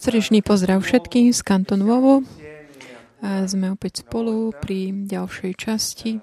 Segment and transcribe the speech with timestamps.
[0.00, 2.24] Srdečný pozdrav všetkým z Kanton Vovo.
[3.20, 6.16] Sme opäť spolu pri ďalšej časti,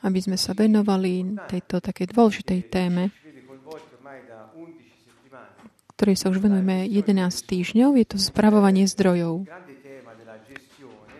[0.00, 3.12] aby sme sa venovali tejto takej dôležitej téme,
[6.00, 8.00] ktorej sa už venujeme 11 týždňov.
[8.00, 9.44] Je to spravovanie zdrojov.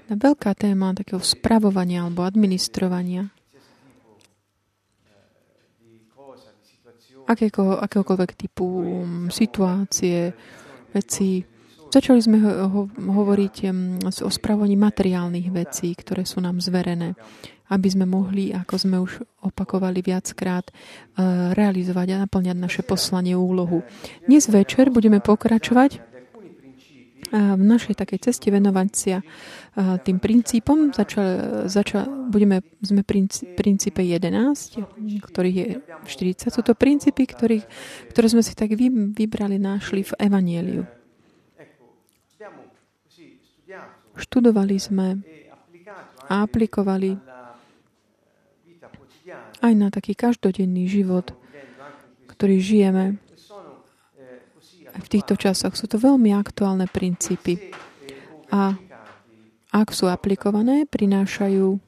[0.08, 3.28] Veľká téma takého spravovania alebo administrovania
[7.28, 10.32] akéko, akéhokoľvek typu mm, situácie,
[10.92, 11.44] veci.
[11.88, 17.16] Začali sme ho, ho, hovoriť um, o správaní materiálnych vecí, ktoré sú nám zverené,
[17.72, 23.84] aby sme mohli, ako sme už opakovali viackrát, uh, realizovať a naplňať naše poslanie úlohu.
[24.28, 26.17] Dnes večer budeme pokračovať
[27.32, 29.20] v našej takej ceste venovať sa
[30.00, 30.90] tým princípom.
[30.96, 31.26] Začal,
[31.68, 33.08] začal, budeme, sme v
[33.52, 35.66] princípe 11, ktorých je
[36.08, 36.48] 40.
[36.48, 37.64] Sú to princípy, ktorých,
[38.16, 40.82] ktoré sme si tak vybrali, našli v Evanieliu.
[44.18, 45.20] Študovali sme
[46.26, 47.14] a aplikovali
[49.62, 51.36] aj na taký každodenný život,
[52.26, 53.20] ktorý žijeme
[54.98, 55.78] v týchto časoch.
[55.78, 57.72] Sú to veľmi aktuálne princípy.
[58.50, 58.74] A
[59.68, 61.78] ak sú aplikované, prinášajú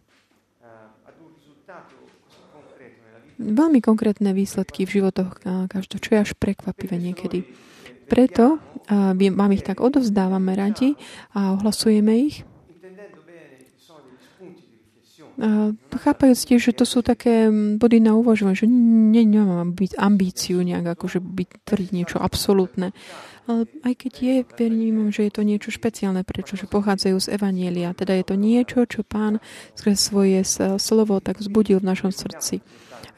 [3.41, 5.41] veľmi konkrétne výsledky v životoch
[5.73, 7.49] každého, čo je až prekvapivé niekedy.
[8.05, 10.99] Preto vám ich tak odovzdávame radi
[11.33, 12.45] a ohlasujeme ich
[15.97, 17.49] chápajúc tiež, že to sú také
[17.81, 22.93] body na uvažovanie, že ne, nemám byť ambíciu nejak, akože byť tvrdiť niečo absolútne.
[23.49, 27.97] Ale aj keď je, verím, že je to niečo špeciálne, pretože pochádzajú z Evanielia.
[27.97, 29.43] Teda je to niečo, čo pán
[29.75, 30.45] skrze svoje
[30.79, 32.63] slovo tak vzbudil v našom srdci.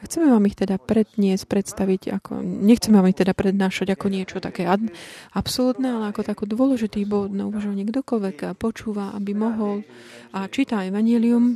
[0.03, 4.43] A chceme vám ich teda predniesť, predstaviť ako, nechceme vám ich teda prednášať ako niečo
[4.43, 4.83] také ad,
[5.31, 7.87] absolútne, ale ako takú dôležitý bod na uvažovanie.
[7.87, 9.87] Kdokoľvek počúva, aby mohol
[10.35, 11.55] a číta Evangelium,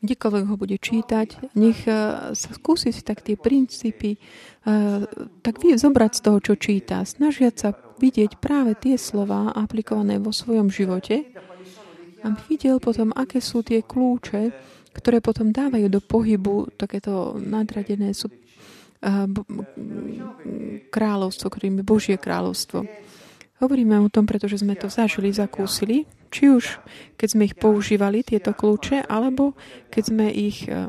[0.00, 1.92] kdekoľvek ho bude čítať, nech e,
[2.32, 4.18] sa skúsi si tak tie princípy e,
[5.44, 7.04] tak zobrať z toho, čo číta.
[7.04, 11.28] Snažiať sa vidieť práve tie slova aplikované vo svojom živote,
[12.24, 14.42] aby videl potom, aké sú tie kľúče,
[14.96, 18.36] ktoré potom dávajú do pohybu takéto nadradené sú, e,
[20.88, 22.88] kráľovstvo, ktorým je Božie kráľovstvo.
[23.60, 26.78] Hovoríme o tom, pretože sme to zažili, zakúsili či už
[27.20, 29.52] keď sme ich používali, tieto kľúče, alebo
[29.92, 30.88] keď sme ich e,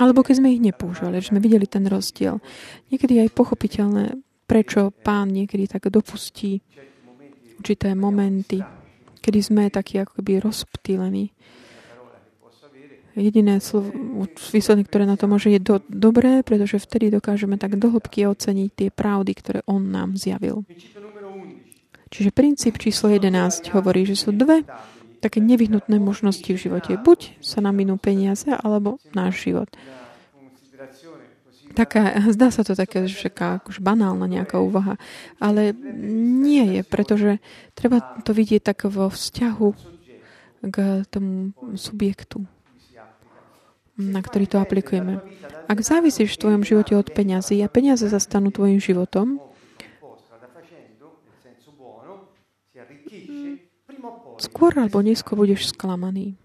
[0.00, 2.40] alebo keď sme ich nepoužívali, že sme videli ten rozdiel.
[2.88, 4.16] Niekedy aj pochopiteľné,
[4.48, 6.64] prečo pán niekedy tak dopustí
[7.60, 8.64] určité momenty,
[9.20, 11.36] kedy sme takí ako keby rozptýlení.
[13.16, 13.96] Jediné slovo,
[14.52, 18.88] výsledné, ktoré na to môže, je do, dobré, pretože vtedy dokážeme tak dohlbky oceniť tie
[18.92, 20.68] pravdy, ktoré on nám zjavil.
[22.06, 24.62] Čiže princíp číslo 11 hovorí, že sú dve
[25.18, 26.94] také nevyhnutné možnosti v živote.
[27.00, 29.66] Buď sa nám minú peniaze, alebo náš život.
[31.76, 34.96] Taká, zdá sa to také, že akož banálna nejaká úvaha,
[35.36, 35.76] ale
[36.40, 37.30] nie je, pretože
[37.76, 39.68] treba to vidieť tak vo vzťahu
[40.72, 40.76] k
[41.12, 42.48] tomu subjektu,
[44.00, 45.20] na ktorý to aplikujeme.
[45.68, 49.42] Ak závisíš v tvojom živote od peňazí a peniaze sa stanú tvojim životom,
[54.36, 56.36] Skôr alebo neskôr budeš sklamaný.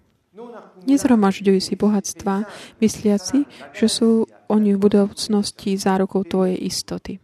[0.88, 2.47] Nezhromažďuj si bohatstva,
[2.79, 3.45] mysliaci,
[3.75, 7.19] že sú oni v budúcnosti zárukou tvojej istoty.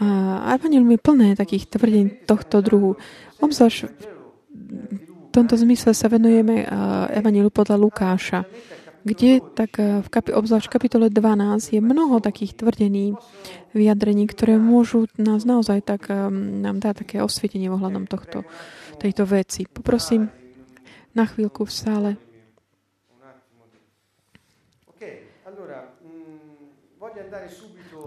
[0.00, 0.08] A
[0.58, 2.96] Evangelium je plné takých tvrdení tohto druhu.
[3.42, 6.62] Obzvlášť v tomto zmysle sa venujeme
[7.10, 8.46] Evangeliu podľa Lukáša
[9.04, 13.14] kde tak eh, v kapi, obzvlášť v kapitole 12 je mnoho takých tvrdení,
[13.76, 18.48] vyjadrení, ktoré môžu nás naozaj tak, eh, nám dať také osvietenie ohľadom tohto,
[18.96, 19.68] tejto veci.
[19.68, 20.32] Poprosím
[21.12, 22.10] na chvíľku v sále.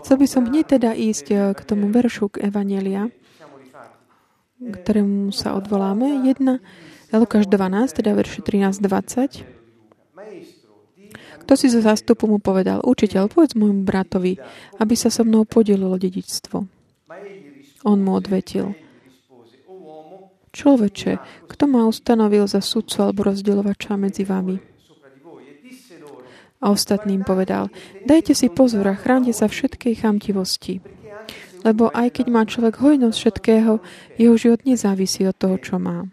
[0.01, 3.13] Chcel by som hneď teda ísť eh, k tomu veršu k Evanelia,
[4.57, 6.25] ktorému sa odvoláme.
[6.25, 9.56] 1, Lukáš 12, teda verši 13-20.
[11.47, 14.35] Kto si zo zástupu mu povedal, učiteľ, povedz môjmu bratovi,
[14.83, 16.57] aby sa so mnou podelilo dedičstvo.
[17.87, 18.75] On mu odvetil,
[20.57, 24.57] Človeče, kto ma ustanovil za sudcu alebo rozdielovača medzi vami?
[26.57, 27.69] A ostatným povedal,
[28.01, 30.81] dajte si pozor a chránte sa všetkej chamtivosti.
[31.61, 33.71] Lebo aj keď má človek hojnosť všetkého,
[34.17, 36.09] jeho život nezávisí od toho, čo má.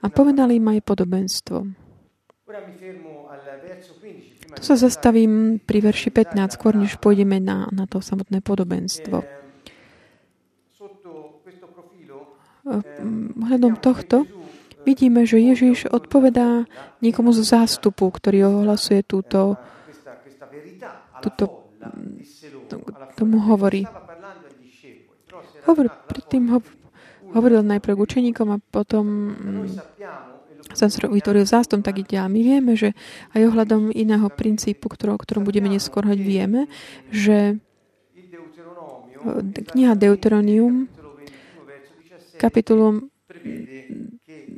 [0.00, 1.68] A povedal im aj podobenstvo.
[4.56, 9.20] Tu sa zastavím pri verši 15, skôr než pôjdeme na, na to samotné podobenstvo.
[13.36, 14.26] Hľadom tohto
[14.88, 16.64] vidíme, že Ježiš odpovedá
[17.04, 19.60] niekomu z zástupu, ktorý ohlasuje túto,
[21.20, 21.68] túto
[23.14, 23.84] tomu hovorí.
[25.66, 26.58] Hovor, predtým ho,
[27.34, 29.04] hovoril najprv k učeníkom a potom
[29.34, 29.66] mm,
[30.72, 32.18] sa vytvoril zástup, tak ide.
[32.18, 32.96] A my vieme, že
[33.36, 36.66] aj ohľadom iného princípu, ktorý, o ktorom budeme neskôr hovoriť, vieme,
[37.12, 37.60] že
[39.74, 40.86] kniha Deuteronium
[42.36, 43.08] kapitulom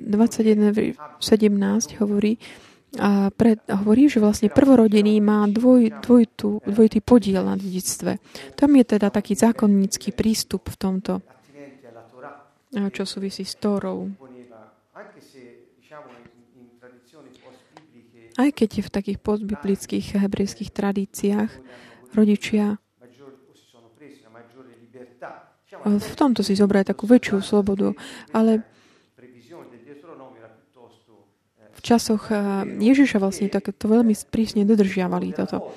[0.09, 2.37] 21, 17 hovorí,
[2.97, 8.17] a pred, hovorí, že vlastne prvorodený má dvoj, dvojitú, dvojitý podiel na dedictve.
[8.57, 11.13] Tam je teda taký zákonnícky prístup v tomto,
[12.73, 14.09] čo súvisí s Tórou.
[18.38, 21.50] Aj keď je v takých postbiblických hebrejských tradíciách
[22.14, 22.79] rodičia
[25.85, 27.94] v tomto si zobrali takú väčšiu slobodu,
[28.35, 28.64] ale
[31.79, 35.70] v časoch eh, Ježiša vlastne tak to veľmi prísne dodržiavali toto.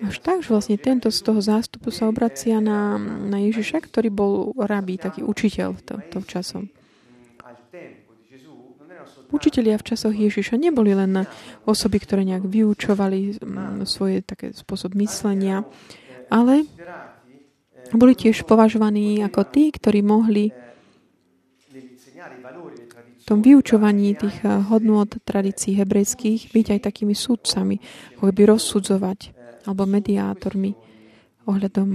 [0.00, 4.32] Až tak, že vlastne tento z toho zástupu sa obracia na, na Ježiša, ktorý bol
[4.56, 6.72] rabí, taký učiteľ v to, to časom.
[9.30, 11.26] Učitelia v časoch Ježiša neboli len
[11.64, 15.62] osoby, ktoré nejak vyučovali mm, svoje také spôsob myslenia,
[16.30, 16.66] ale
[17.94, 20.50] boli tiež považovaní ako tí, ktorí mohli
[23.30, 27.78] tom vyučovaní tých eh, hodnôt tradícií hebrejských byť aj takými súdcami,
[28.18, 29.20] ako by rozsudzovať,
[29.70, 30.89] alebo mediátormi
[31.50, 31.88] ohľadom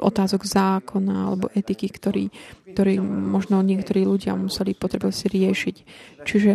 [0.00, 2.28] otázok zákona alebo etiky, ktorý,
[2.76, 5.76] ktorý možno niektorí ľudia museli potrebovať si riešiť.
[6.22, 6.52] Čiže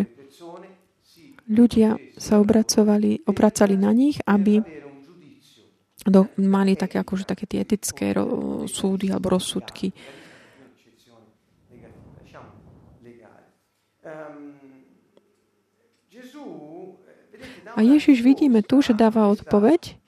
[1.50, 4.62] ľudia sa obracovali, obracali na nich, aby
[6.08, 9.92] do, mali také, akože, také tie etické ro, súdy alebo rozsudky
[17.76, 19.99] A Ježiš vidíme tu, že dáva odpoveď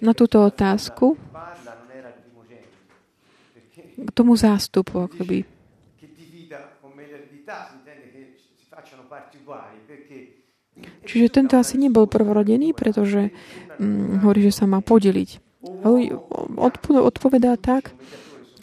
[0.00, 1.16] na túto otázku
[4.00, 5.44] k tomu zástupu, akoby.
[11.04, 13.28] Čiže tento asi nebol prvorodený, pretože
[13.76, 15.36] hm, hovorí, že sa má podeliť.
[16.96, 17.92] odpovedá tak,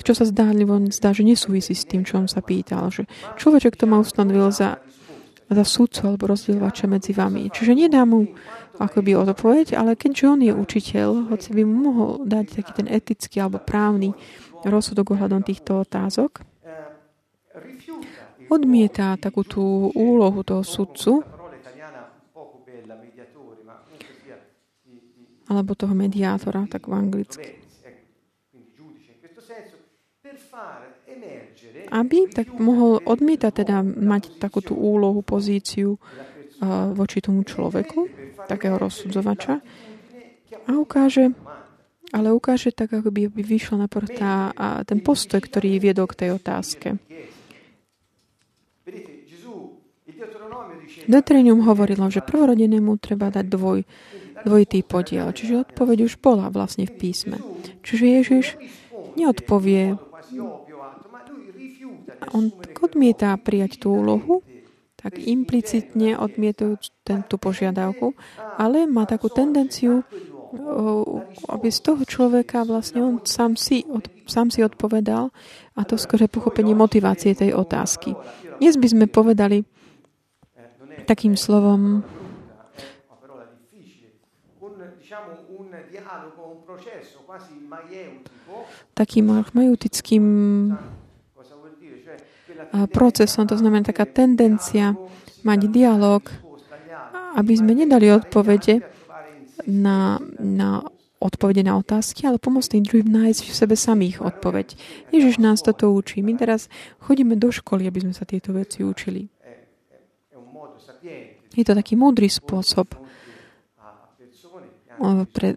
[0.01, 0.49] čo sa zdá,
[0.89, 2.89] zdá, že nesúvisí s tým, čo on sa pýtal.
[2.89, 3.05] Že
[3.37, 4.81] človeček to ma ustanovil za
[5.47, 7.47] za súdcu alebo rozdielovača medzi vami.
[7.47, 8.27] Čiže nedá mu
[8.77, 13.57] akoby odpoveď, ale keďže on je učiteľ, hoci by mohol dať taký ten etický alebo
[13.61, 14.13] právny
[14.65, 16.45] rozsudok ohľadom týchto otázok,
[18.47, 21.25] odmieta takú tú úlohu toho sudcu
[25.47, 27.49] alebo toho mediátora, tak v anglicky.
[31.87, 39.59] aby tak mohol odmietať teda mať takúto úlohu, pozíciu uh, voči tomu človeku, takého rozsudzovača
[40.67, 41.35] a ukáže,
[42.15, 43.87] ale ukáže tak, ako by, vyšlo na
[44.55, 46.87] a ten postoj, ktorý viedol k tej otázke.
[51.07, 53.83] Deuterium hovorilo, že prvorodenému treba dať dvoj,
[54.43, 55.31] dvojitý podiel.
[55.31, 57.39] Čiže odpoveď už bola vlastne v písme.
[57.83, 58.45] Čiže Ježiš
[59.15, 59.99] neodpovie
[62.33, 64.43] on odmietá prijať tú úlohu,
[65.07, 66.75] tak implicitne odmietajú
[67.31, 68.11] tú požiadavku,
[68.59, 70.03] ale má takú tendenciu,
[71.47, 75.31] aby z toho človeka vlastne on sám si, od, sám si odpovedal
[75.79, 78.19] a to skôr pochopenie motivácie tej otázky.
[78.59, 79.63] Dnes by sme povedali
[81.07, 82.03] takým slovom
[88.91, 90.25] takým majeutickým
[92.91, 94.93] procesom, to znamená taká tendencia
[95.43, 96.23] mať dialog,
[97.37, 98.81] aby sme nedali odpovede
[99.67, 100.81] na, na
[101.17, 104.77] odpovede na otázky, ale pomôcť tým druhým nájsť v sebe samých odpoveď.
[105.09, 106.21] Ježiš nás toto učí.
[106.21, 106.69] My teraz
[107.01, 109.25] chodíme do školy, aby sme sa tieto veci učili.
[111.57, 112.93] Je to taký múdry spôsob,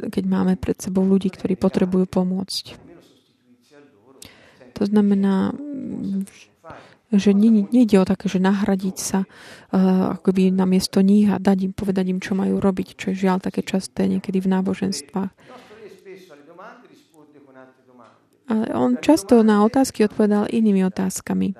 [0.09, 2.65] keď máme pred sebou ľudí, ktorí potrebujú pomôcť.
[4.81, 5.53] To znamená,
[7.11, 11.73] že nejde o také, že nahradiť sa uh, akoby na miesto nich a dať im,
[11.75, 15.33] povedať im, čo majú robiť, čo je žiaľ také časté niekedy v náboženstvách.
[18.51, 21.55] Ale on často na otázky odpovedal inými otázkami.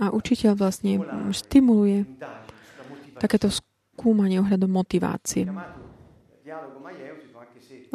[0.00, 0.98] A učiteľ vlastne
[1.36, 2.08] stimuluje
[3.20, 5.46] takéto skúmanie ohľadom motivácie.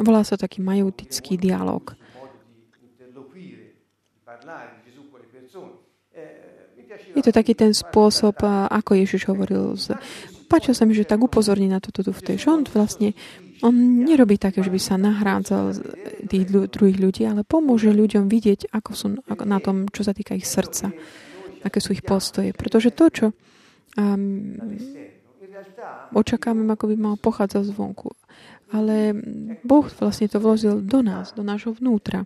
[0.00, 1.92] Volá sa taký majeutický dialog.
[7.14, 9.76] Je to taký ten spôsob, ako Ježiš hovoril.
[10.50, 12.42] Páčil sa mi, že tak upozorní na toto tu v tej.
[12.50, 13.14] On vlastne
[13.60, 13.76] on
[14.08, 15.76] nerobí také, že by sa nahrádzal
[16.26, 20.48] tých druhých ľudí, ale pomôže ľuďom vidieť, ako sú na tom, čo sa týka ich
[20.48, 20.90] srdca,
[21.60, 22.56] aké sú ich postoje.
[22.56, 23.26] Pretože to, čo
[24.00, 24.56] um,
[26.16, 28.10] očakávame, ako by mal pochádzať zvonku.
[28.70, 29.14] Ale
[29.66, 32.22] Boh vlastne to vložil do nás, do nášho vnútra.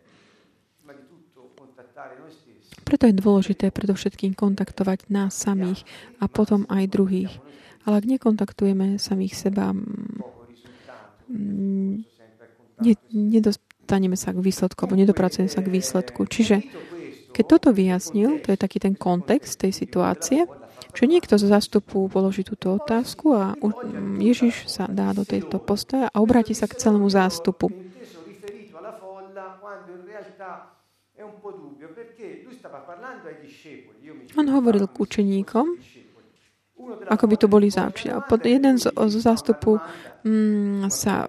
[2.85, 5.89] Preto je dôležité predovšetkým kontaktovať nás samých
[6.21, 7.33] a potom aj druhých.
[7.89, 9.73] Ale ak nekontaktujeme samých seba,
[11.33, 16.29] ne, nedostaneme sa k výsledku, alebo nedopracujeme sa k výsledku.
[16.29, 16.61] Čiže
[17.33, 20.45] keď toto vyjasnil, to je taký ten kontext tej situácie,
[20.95, 23.59] že niekto zo zastupu položí túto otázku a
[24.23, 27.67] Ježiš sa dá do tejto postoja a obráti sa k celému zástupu.
[34.35, 35.67] On hovoril k učeníkom,
[37.11, 38.23] ako by to boli záučia.
[38.43, 39.79] Jeden z, z zástupu
[40.25, 41.29] mm, sa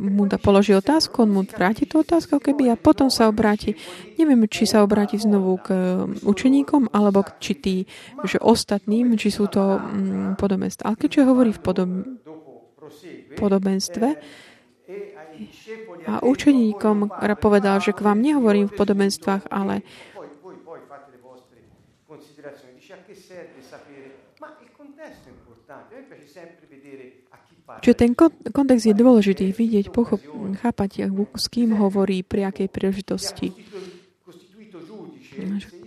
[0.00, 3.74] mu da položí otázku, on mu vráti tú otázku, keby, a potom sa obráti,
[4.20, 5.68] neviem, či sa obráti znovu k
[6.22, 7.76] učeníkom, alebo či tí,
[8.24, 10.92] že ostatným, či sú to mm, podobenstva.
[10.92, 11.90] Ale keďže hovorí v podob,
[13.36, 14.08] podobenstve,
[16.04, 17.08] a učeníkom
[17.40, 19.80] povedal, že k vám nehovorím v podobenstvách, ale
[27.78, 28.12] Čiže ten
[28.50, 30.18] kontext je dôležitý vidieť, pochop,
[30.58, 31.06] chápať,
[31.38, 33.54] s kým hovorí, pri akej príležitosti.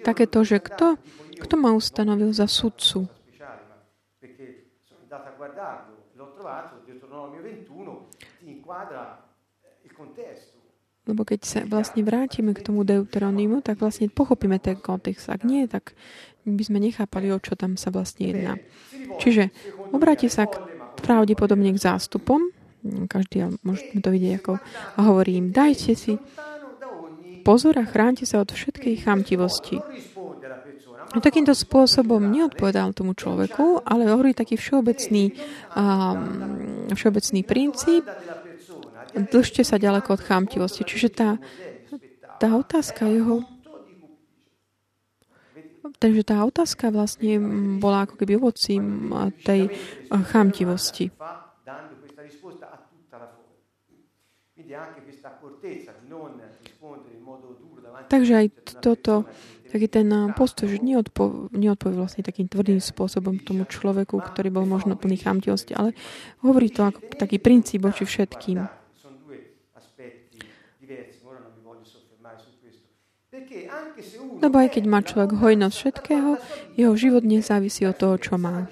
[0.08, 0.96] Také to, že kto,
[1.44, 3.12] kto ma ustanovil za sudcu.
[11.04, 15.28] Lebo keď sa vlastne vrátime k tomu Deuteronímu, tak vlastne pochopíme ten kontext.
[15.28, 15.92] Ak nie, tak
[16.48, 18.54] by sme nechápali, o čo tam sa vlastne jedná.
[19.20, 19.52] Čiže
[19.92, 20.64] obráti sa k,
[21.02, 22.54] pravdepodobne k zástupom,
[23.08, 24.54] každý môžeme to vidieť ako,
[24.98, 26.20] a hovorí im, dajte si
[27.48, 29.80] pozor a chránte sa od všetkej chamtivosti.
[31.14, 35.30] No, takýmto spôsobom neodpovedal tomu človeku, ale hovorí taký všeobecný,
[35.78, 38.04] um, všeobecný princíp,
[39.14, 40.82] Držte sa ďaleko od chámtivosti.
[40.82, 41.30] Čiže tá,
[42.42, 43.46] tá otázka jeho
[45.84, 47.44] Takže tá otázka vlastne
[47.84, 49.12] bola ako keby ovocím
[49.44, 49.68] tej
[50.10, 51.12] chámtivosti.
[58.08, 58.48] Takže aj
[58.80, 59.26] toto,
[59.74, 64.94] taký ten postoj, že neodpo, neodpovie vlastne takým tvrdým spôsobom tomu človeku, ktorý bol možno
[64.94, 65.98] plný chámtivosti, ale
[66.46, 68.83] hovorí to ako taký princíp voči všetkým.
[74.42, 76.30] Lebo aj keď má človek hojnosť všetkého,
[76.76, 78.68] jeho život nezávisí od toho, čo má.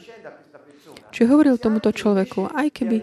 [1.12, 2.98] Čiže hovoril tomuto človeku, aj keby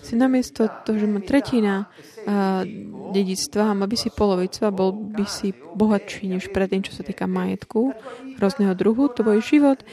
[0.00, 1.86] si namiesto toho, že má tretina
[2.24, 2.64] a,
[3.12, 7.28] dedictva, má by si polovicu a bol by si bohatší než predtým, čo sa týka
[7.28, 7.92] majetku
[8.40, 9.84] hrozného druhu, tvoj život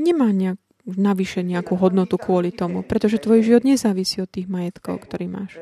[0.00, 0.56] nemá nejak,
[0.88, 5.60] navyše nejakú hodnotu kvôli tomu, pretože tvoj život nezávisí od tých majetkov, ktorý máš.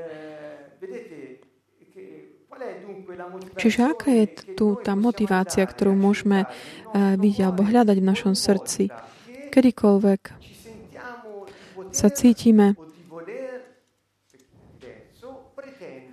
[3.56, 8.92] Čiže aká je tu tá motivácia, ktorú môžeme uh, vidieť alebo hľadať v našom srdci?
[9.48, 10.20] Kedykoľvek
[11.88, 12.76] sa cítime,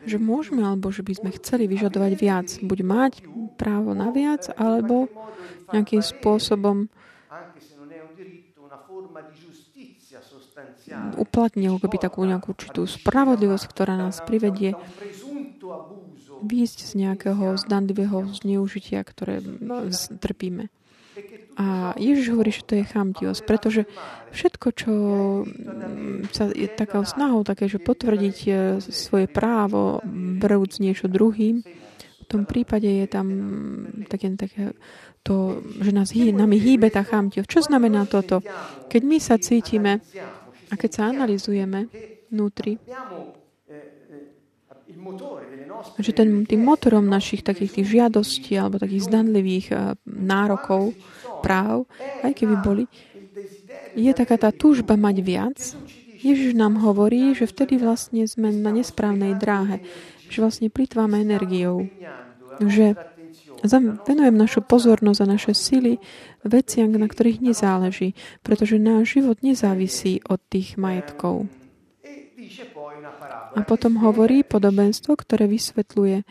[0.05, 2.47] že môžeme alebo že by sme chceli vyžadovať viac.
[2.61, 3.13] Buď mať
[3.57, 5.09] právo na viac, alebo
[5.73, 6.87] nejakým spôsobom
[11.17, 14.77] uplatniť ako by takú nejakú určitú spravodlivosť, ktorá nás privedie
[16.43, 19.39] výjsť z nejakého zdanlivého zneužitia, ktoré
[20.19, 20.67] trpíme.
[21.55, 23.87] A Ježiš hovorí, že to je chamtivosť, pretože
[24.35, 24.93] všetko, čo
[25.47, 28.51] mm, sa je takou snahou, také, že potvrdiť e,
[28.83, 30.03] svoje právo,
[30.35, 33.27] berúc niečo druhým, v tom prípade je tam
[34.11, 34.75] také, také
[35.21, 37.47] to, že nás hý, nami hýbe tá chamtivosť.
[37.47, 38.41] Čo znamená toto?
[38.89, 40.01] Keď my sa cítime
[40.67, 41.85] a keď sa analizujeme
[42.33, 42.81] vnútri,
[45.99, 50.95] že ten, tým motorom našich takých tých žiadostí alebo takých zdanlivých uh, nárokov,
[51.45, 51.85] práv,
[52.25, 52.83] aj keby boli,
[53.95, 55.57] je taká tá túžba mať viac.
[56.25, 59.85] Ježiš nám hovorí, že vtedy vlastne sme na nesprávnej dráhe,
[60.25, 61.85] že vlastne plitváme energiou.
[62.59, 62.97] že
[64.05, 65.97] venujem našu pozornosť a naše sily
[66.45, 68.13] veciam, na ktorých nezáleží,
[68.45, 71.49] pretože náš život nezávisí od tých majetkov.
[73.55, 76.25] A potom hovorí podobenstvo, ktoré vysvetľuje e,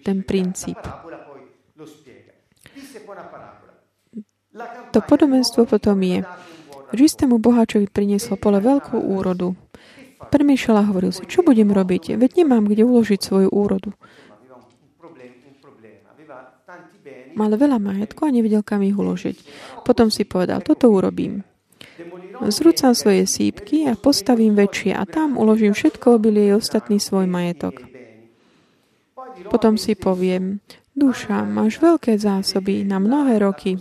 [0.00, 0.80] ten princíp.
[4.94, 6.22] To podobenstvo potom je,
[6.94, 9.58] že istému boháčovi prinieslo pole veľkú úrodu.
[10.30, 13.92] Premýšľal a hovoril si, čo budem robiť, veď nemám kde uložiť svoju úrodu.
[17.34, 19.36] Mal veľa majetku a nevedel, kam ich uložiť.
[19.82, 21.42] Potom si povedal, toto urobím.
[22.42, 27.86] Zrúcam svoje sípky a postavím väčšie a tam uložím všetko obilie ostatný svoj majetok.
[29.50, 30.58] Potom si poviem,
[30.94, 33.78] duša, máš veľké zásoby na mnohé roky.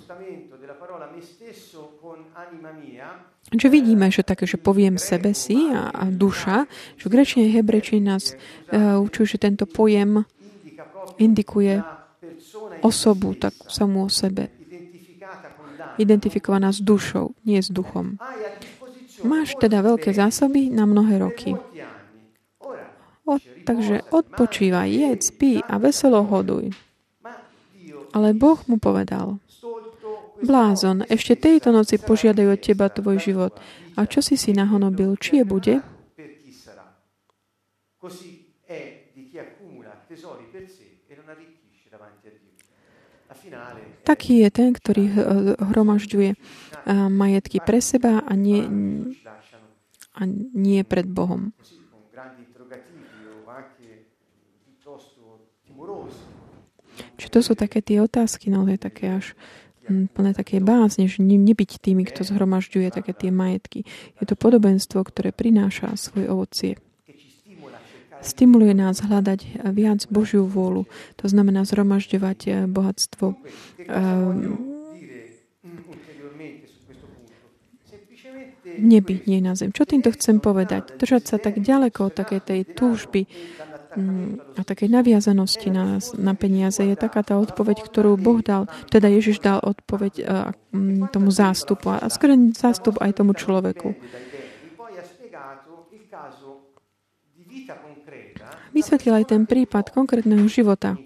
[3.53, 6.65] Že vidíme, že také, že poviem sebe si a, a duša,
[6.97, 10.25] že v grečine hebrečine nás uh, učujú, že tento pojem
[11.21, 11.85] indikuje
[12.81, 14.62] osobu, tak samú o sebe.
[15.97, 18.17] Identifikovaná s dušou, nie s duchom.
[19.23, 21.55] Máš teda veľké zásoby na mnohé roky.
[23.23, 26.75] O, takže odpočívaj, jedz, pí a veselo hoduj.
[28.13, 29.39] Ale Boh mu povedal,
[30.43, 33.55] Blázon, ešte tejto noci požiadajú od teba tvoj život.
[33.95, 35.15] A čo si si nahonobil?
[35.15, 35.75] Či je bude?
[44.03, 45.03] Taký je ten, ktorý
[45.59, 46.35] hromažďuje
[47.11, 48.63] majetky pre seba a nie,
[50.15, 50.21] a
[50.53, 51.55] nie pred Bohom.
[57.17, 59.33] Čiže to sú také tie otázky, no je také až
[59.87, 63.83] plné také bázne, že nebyť tými, kto zhromažďuje také tie majetky.
[64.19, 66.82] Je to podobenstvo, ktoré prináša svoje ovocie.
[68.23, 70.87] Stimuluje nás hľadať viac Božiu vôľu.
[71.19, 73.35] To znamená zhromažďovať eh, bohatstvo.
[73.85, 74.71] Ehm,
[78.73, 79.69] nebyť nie na zem.
[79.69, 80.97] Čo týmto chcem povedať?
[80.97, 83.29] Držať sa tak ďaleko od takej tej túžby,
[83.93, 89.05] Mm, a takej naviazanosti na, na peniaze je taká tá odpoveď, ktorú Boh dal, teda
[89.05, 90.49] Ježiš dal odpoveď uh,
[91.13, 93.93] tomu zástupu a skôr zástup aj tomu človeku.
[98.73, 100.97] Vysvetlil aj ten prípad konkrétneho života,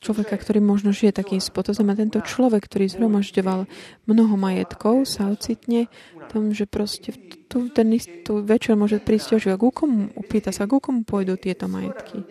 [0.00, 1.72] človeka, ktorý možno žije takým spôsobom.
[1.72, 3.66] To znamená, tento človek, ktorý zhromažďoval
[4.06, 5.90] mnoho majetkov, sa ocitne
[6.30, 7.14] tom, že proste
[7.46, 11.70] tu, ten istú večer môže prísť že ku komu, upýta sa, ku komu pôjdu tieto
[11.70, 12.26] majetky.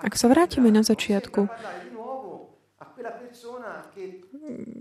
[0.00, 1.50] Ak sa vrátime na začiatku,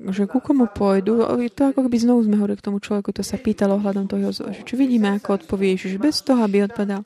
[0.10, 1.22] že ku komu pôjdu,
[1.54, 4.62] to ako keby znovu sme hovorili k tomu človeku, to sa pýtalo ohľadom toho, že
[4.66, 7.06] či vidíme, ako odpovie Ježiš, bez toho, aby odpadal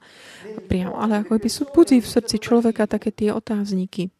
[0.69, 4.11] priamo, ale ako by sú budí v srdci človeka také tie otázniky.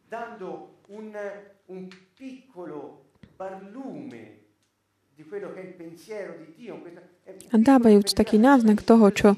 [7.53, 9.29] A dávajúc taký náznak toho, čo,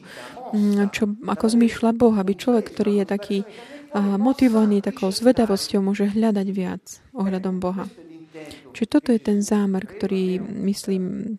[0.51, 3.37] mm, čo ako zmýšľa Boh, aby človek, ktorý je taký
[3.95, 6.83] motivovaný takou zvedavosťou, môže hľadať viac
[7.15, 7.87] ohľadom Boha.
[8.75, 11.35] Čiže toto je ten zámer, ktorý, myslím,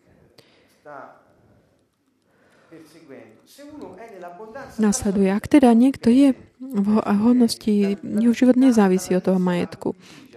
[4.77, 5.29] nasleduje.
[5.29, 9.93] Ak teda niekto je v hodnosti, jeho život nezávisí od toho majetku.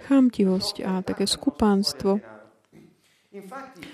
[0.09, 2.21] Chamtivosť a také skupánstvo,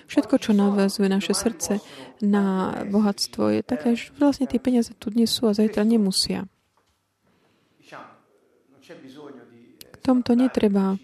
[0.09, 1.85] Všetko, čo navazuje naše srdce
[2.25, 6.49] na bohatstvo, je také, že vlastne tie peniaze tu dnes sú a zajtra nemusia.
[9.93, 10.97] K tomto netreba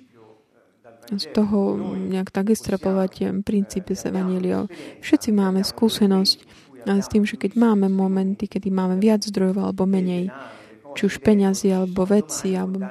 [1.11, 4.71] z toho nejak tak extrapovať princípy z Evangeliou.
[5.03, 6.39] Všetci máme skúsenosť
[6.83, 10.31] s tým, že keď máme momenty, kedy máme viac zdrojov alebo menej,
[10.95, 12.91] či už peňazí alebo veci, alebo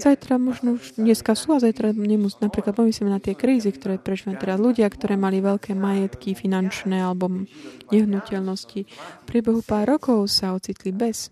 [0.00, 2.40] zajtra možno už dneska sú a zajtra nemus.
[2.40, 4.58] Napríklad pomyslíme na tie krízy, ktoré prežívame teraz.
[4.58, 7.44] Ľudia, ktoré mali veľké majetky finančné alebo
[7.92, 11.30] nehnuteľnosti, v priebehu pár rokov sa ocitli bez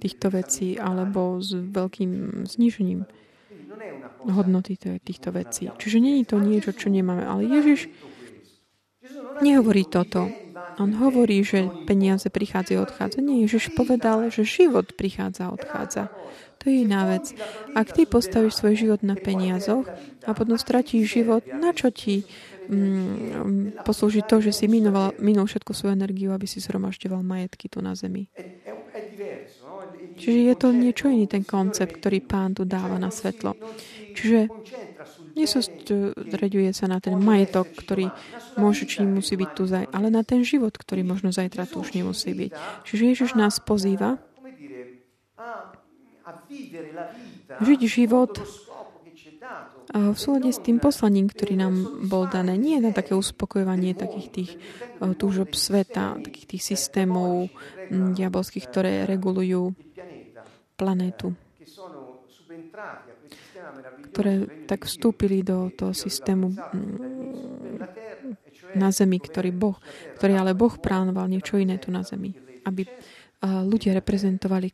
[0.00, 3.08] týchto vecí alebo s veľkým znižením
[4.26, 5.70] hodnoty týchto vecí.
[5.76, 7.24] Čiže je to niečo, čo nemáme.
[7.24, 7.88] Ale Ježiš
[9.40, 10.28] nehovorí toto.
[10.76, 13.22] On hovorí, že peniaze prichádzajú a odchádzajú.
[13.24, 16.02] Nie, Ježiš povedal, že život prichádza a odchádza.
[16.60, 17.32] To je iná vec.
[17.72, 19.88] Ak ty postavíš svoj život na peniazoch
[20.24, 22.28] a potom stratíš život, na čo ti
[22.68, 27.80] mm, poslúži to, že si minoval, minul všetku svoju energiu, aby si zhromažďoval majetky tu
[27.80, 28.28] na zemi?
[30.14, 33.58] Čiže je to niečo iný ten koncept, ktorý pán tu dáva na svetlo.
[34.14, 34.48] Čiže
[35.36, 38.08] nesústreďuje sa na ten majetok, ktorý
[38.56, 41.92] môže či musí byť tu, zaj, ale na ten život, ktorý možno zajtra tu už
[41.92, 42.50] nemusí byť.
[42.88, 44.16] Čiže Ježiš nás pozýva,
[47.60, 48.32] žiť život
[49.94, 51.74] v súlade s tým poslaním, ktorý nám
[52.10, 52.58] bol dané.
[52.58, 54.50] Nie na také uspokojovanie takých tých
[55.18, 57.50] túžob sveta, takých tých systémov
[57.90, 59.74] diabolských, ktoré regulujú
[60.74, 61.32] planétu
[64.12, 66.52] ktoré tak vstúpili do toho systému
[68.76, 69.76] na zemi, ktorý Boh,
[70.20, 72.32] ktorý ale Boh plánoval niečo iné tu na zemi.
[72.64, 72.88] Aby
[73.44, 74.72] ľudia reprezentovali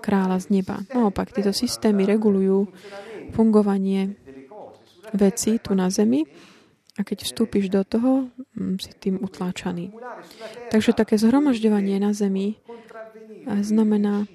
[0.00, 0.80] kráľa z neba.
[0.92, 2.68] Naopak, tieto systémy regulujú
[3.32, 4.16] fungovanie
[5.14, 6.24] veci tu na zemi
[6.98, 8.10] a keď vstúpiš do toho,
[8.82, 9.94] si tým utláčaný.
[10.74, 12.58] Takže také zhromažďovanie na zemi
[13.46, 14.26] znamená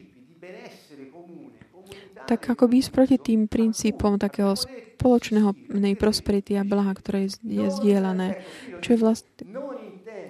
[2.24, 5.52] tak ako by proti tým princípom takého spoločného
[6.00, 8.40] prosperity a blaha, ktoré je zdieľané.
[8.80, 9.32] Čo je vlastne,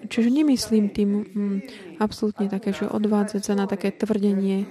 [0.09, 1.57] čiže nemyslím tým mm,
[2.01, 4.65] absolútne také, že odvádzať sa na také tvrdenie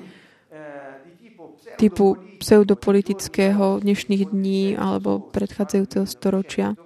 [1.82, 6.78] typu pseudopolitického dnešných dní alebo predchádzajúceho storočia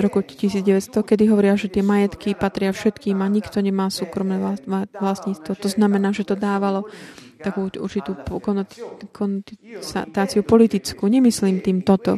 [0.00, 4.40] roku 1900, kedy hovoria, že tie majetky patria všetkým a nikto nemá súkromné
[4.96, 5.52] vlastníctvo.
[5.54, 6.88] To znamená, že to dávalo
[7.38, 8.16] takú určitú
[9.12, 11.06] konotáciu politickú.
[11.06, 12.16] Nemyslím tým toto,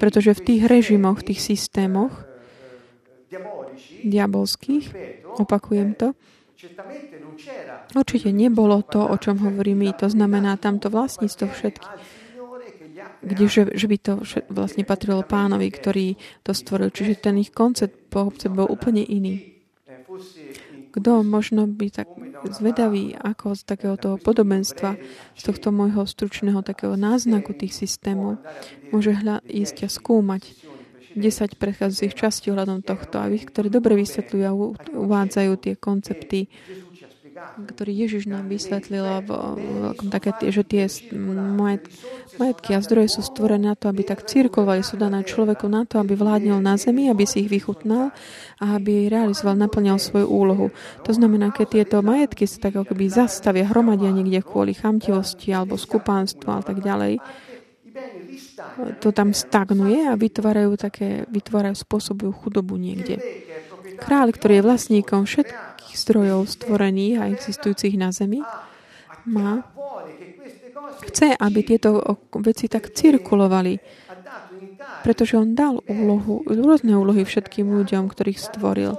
[0.00, 2.10] pretože v tých režimoch, v tých systémoch
[4.02, 4.84] diabolských,
[5.36, 6.16] opakujem to,
[7.94, 9.90] určite nebolo to, o čom hovorím my.
[10.00, 11.88] To znamená tamto vlastníctvo všetky
[13.24, 14.12] kde, že, by to
[14.52, 16.06] vlastne patrilo pánovi, ktorý
[16.44, 16.92] to stvoril.
[16.92, 19.56] Čiže ten ich koncept pohobce bol úplne iný.
[20.94, 22.06] Kto možno by tak
[22.54, 24.94] zvedavý, ako z takého toho podobenstva,
[25.34, 28.38] z tohto môjho stručného takého náznaku tých systémov,
[28.94, 30.54] môže hľa, ísť a skúmať
[31.14, 34.56] 10 predchádzajúcich častí ohľadom tohto, a ktoré dobre vysvetľujú a
[34.92, 36.50] uvádzajú tie koncepty
[37.54, 39.02] ktorý Ježiš nám vysvetlil,
[40.10, 40.86] také, že tie
[42.38, 45.98] majetky a zdroje sú stvorené na to, aby tak cirkulovali, sú dané človeku na to,
[45.98, 48.14] aby vládnil na zemi, aby si ich vychutnal
[48.62, 50.66] a aby realizoval, naplňal svoju úlohu.
[51.06, 56.48] To znamená, keď tieto majetky sa tak akoby zastavia, hromadia niekde kvôli chamtivosti alebo skupánstvu
[56.50, 57.18] a tak ďalej,
[59.00, 63.18] to tam stagnuje a vytvárajú také, vytvárajú, spôsobujú chudobu niekde.
[64.00, 68.42] Kráľ, ktorý je vlastníkom všetkých zdrojov stvorených a existujúcich na Zemi,
[69.24, 69.64] má,
[71.08, 72.02] chce, aby tieto
[72.42, 73.80] veci tak cirkulovali,
[75.04, 78.96] pretože on dal úlohu, rôzne úlohy všetkým ľuďom, ktorých stvoril.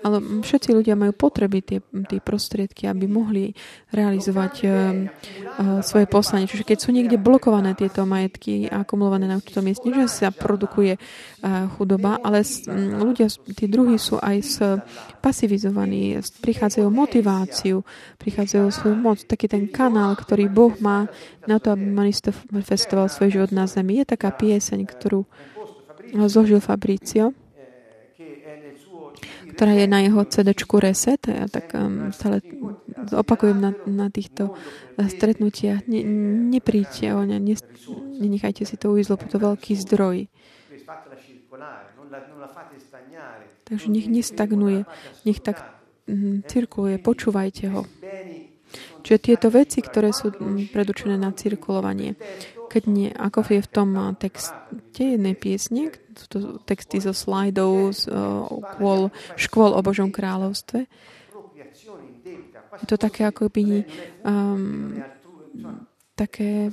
[0.00, 3.52] Ale všetci ľudia majú potreby tie, tie prostriedky, aby mohli
[3.92, 4.70] realizovať uh,
[5.84, 6.48] svoje poslanie.
[6.48, 10.96] Čiže keď sú niekde blokované tieto majetky a akumulované na určitom mieste, že sa produkuje
[10.96, 14.56] uh, chudoba, ale s, um, ľudia, tí druhí sú aj s,
[15.20, 17.84] pasivizovaní, prichádzajú motiváciu,
[18.16, 19.20] prichádzajú svoju moc.
[19.20, 21.12] Taký ten kanál, ktorý Boh má
[21.44, 21.84] na to, aby
[22.50, 24.00] manifestoval svoj život na zemi.
[24.00, 25.28] Je taká pieseň, ktorú
[26.26, 27.36] zložil Fabricio
[29.54, 31.22] ktorá je na jeho cd Reset.
[31.26, 32.40] Ja tak um, stále
[33.10, 35.84] opakujem na, na týchto uh, stretnutiach.
[35.90, 36.00] Ne,
[36.54, 37.54] nepríďte o ne, ne,
[38.20, 40.30] nenechajte si to ujsť, lebo to veľký zdroj.
[43.66, 44.88] Takže nech nestagnuje,
[45.26, 45.62] nech tak
[46.06, 47.86] um, cirkuluje, počúvajte ho.
[49.02, 52.14] Čiže tieto veci, ktoré sú um, predurčené na cirkulovanie,
[52.70, 54.54] keď nie, ako je v tom texte
[54.94, 55.90] jednej piesne,
[56.30, 60.86] to texty zo slajdov, z uh, škôl o Božom kráľovstve.
[62.80, 63.82] Je to také ako by
[64.22, 65.02] um,
[66.14, 66.70] také,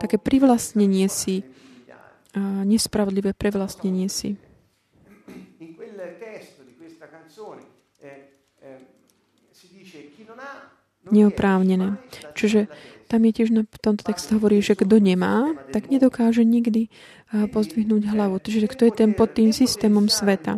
[0.00, 4.40] také privlastnenie si, uh, nespravodlivé prevlastnenie si.
[11.10, 11.96] Neoprávnené.
[12.36, 12.70] Čiže
[13.10, 16.86] tam je tiež na tomto texte hovorí, že kto nemá, tak nedokáže nikdy
[17.34, 18.38] pozdvihnúť hlavu.
[18.38, 20.54] Čiže kto je ten pod tým systémom sveta.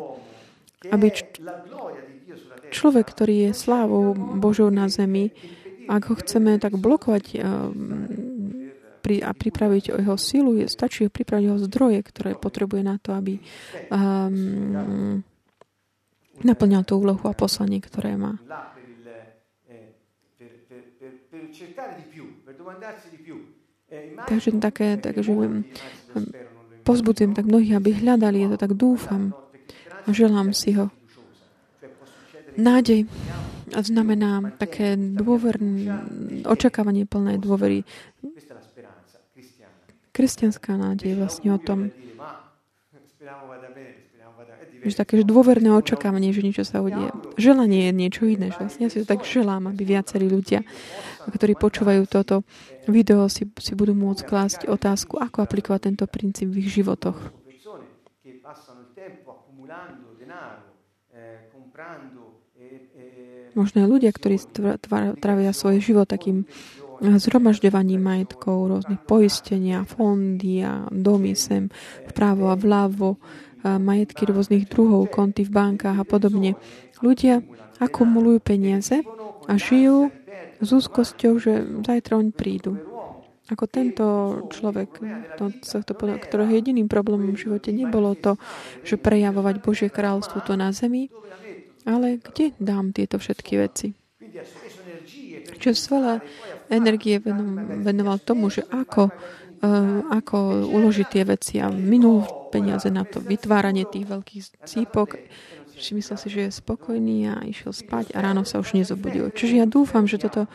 [0.92, 1.40] Aby č-
[2.68, 5.32] človek, ktorý je slávou Božou na zemi,
[5.88, 7.40] ak ho chceme tak blokovať
[9.02, 13.42] a pripraviť o jeho silu, stačí pripraviť jeho zdroje, ktoré potrebuje na to, aby
[13.90, 15.18] um,
[16.46, 18.38] naplňal tú úlohu a poslanie, ktoré má.
[24.28, 25.20] Takže také, takže
[26.82, 29.36] pozbudzujem tak mnohých, aby hľadali, ja to tak dúfam
[30.06, 30.90] a želám si ho.
[32.56, 33.08] Nádej
[33.72, 35.88] znamená také dôverné,
[36.44, 37.84] očakávanie plné dôvery.
[40.12, 41.88] Kresťanská nádej vlastne o tom.
[44.82, 47.06] že také že dôverné očakávanie, že niečo sa udie.
[47.38, 48.50] Želanie je niečo iné.
[48.50, 50.66] Že vlastne ja si to tak želám, aby viacerí ľudia,
[51.30, 52.42] ktorí počúvajú toto
[52.90, 57.30] video, si, si budú môcť klásť otázku, ako aplikovať tento princíp v ich životoch.
[63.52, 64.36] Možno ľudia, ktorí
[65.20, 66.48] trávia svoj život takým
[67.02, 71.66] zhromažďovaním majetkov, rôznych poistenia, fondy a domy sem
[72.06, 73.18] vpravo a vľavo,
[73.64, 76.58] majetky rôznych druhov, konty v bankách a podobne.
[77.02, 77.42] Ľudia
[77.82, 79.02] akumulujú peniaze
[79.46, 80.10] a žijú
[80.62, 82.78] s úzkosťou, že zajtra oni prídu.
[83.50, 84.06] Ako tento
[84.54, 85.02] človek,
[85.36, 88.38] to, to, ktorého jediným problémom v živote nebolo to,
[88.86, 91.10] že prejavovať Božie kráľstvo tu na zemi,
[91.82, 93.92] ale kde dám tieto všetky veci?
[95.58, 96.22] Čo veľa
[96.70, 97.18] energie
[97.82, 99.10] venoval tomu, že ako,
[100.10, 105.22] ako uložiť tie veci a minul peniaze na to vytváranie tých veľkých cípok.
[105.78, 109.30] Myslel si, že je spokojný a išiel spať a ráno sa už nezobudil.
[109.30, 110.50] Čiže ja dúfam, že toto,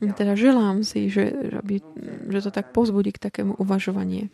[0.00, 1.80] teda želám si, že, aby,
[2.32, 4.28] že to tak pozbudí k takému uvažovanie.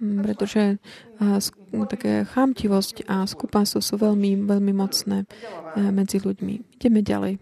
[0.00, 0.24] Mm,
[1.20, 6.80] pretože také chamtivosť a skupánstvo sú veľmi, veľmi mocné e, medzi ľuďmi.
[6.80, 7.36] Ideme ďalej.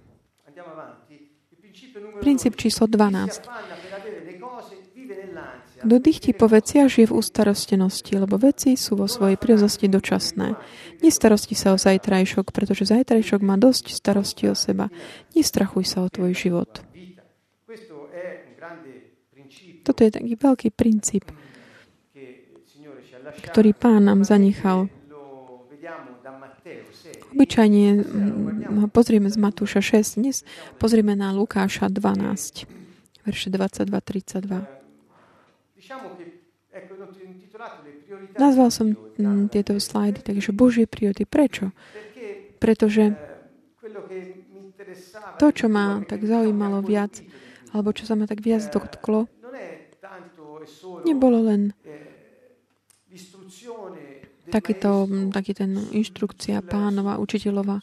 [2.18, 3.46] Princíp číslo 12.
[5.78, 10.58] Kto dýchti po veciach, žije v ústarostenosti, lebo veci sú vo svojej prírodzosti dočasné.
[11.06, 14.90] Nestarosti sa o zajtrajšok, pretože zajtrajšok má dosť starosti o seba.
[15.38, 16.82] Nestrachuj sa o tvoj život.
[19.86, 21.30] Toto je taký veľký princíp
[23.36, 24.88] ktorý pán nám zanechal.
[27.28, 30.42] Obyčajne mm, pozrieme z Matúša 6, dnes
[30.80, 32.66] pozrieme na Lukáša 12,
[33.24, 34.78] verše 22-32.
[38.38, 41.24] Nazval som mm, tieto slajdy, takže Božie priority.
[41.28, 41.72] Prečo?
[42.58, 43.14] Pretože
[45.38, 47.22] to, čo ma tak zaujímalo viac,
[47.70, 49.30] alebo čo sa ma tak viac dotklo,
[51.06, 51.72] nebolo len
[54.48, 57.80] takýto, taký ten inštrukcia pánova, učiteľova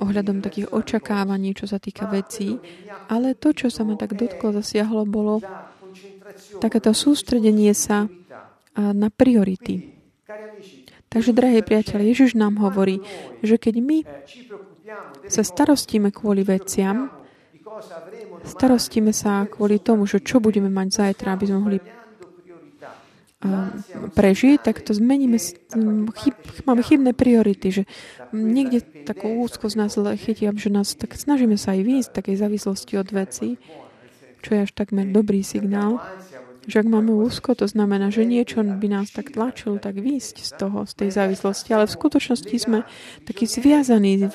[0.00, 2.56] ohľadom takých očakávaní, čo sa týka vecí.
[3.12, 5.44] Ale to, čo sa ma tak dotklo, zasiahlo, bolo
[6.58, 8.08] takéto sústredenie sa
[8.76, 9.96] na priority.
[11.06, 13.00] Takže, drahí priateľe, Ježiš nám hovorí,
[13.40, 13.98] že keď my
[15.30, 17.08] sa starostíme kvôli veciam,
[18.44, 21.78] starostíme sa kvôli tomu, že čo budeme mať zajtra, aby sme mohli
[24.16, 25.36] prežiť, tak to zmeníme,
[26.16, 27.82] chyb, máme chybné priority, že
[28.32, 32.94] niekde takú úzko z nás chytia, že nás tak snažíme sa aj výjsť takej závislosti
[32.96, 33.60] od veci,
[34.40, 36.00] čo je až takmer dobrý signál,
[36.66, 40.50] že ak máme úzko, to znamená, že niečo by nás tak tlačilo, tak výjsť z
[40.58, 41.70] toho, z tej závislosti.
[41.70, 42.78] Ale v skutočnosti sme
[43.22, 44.26] takí zviazaní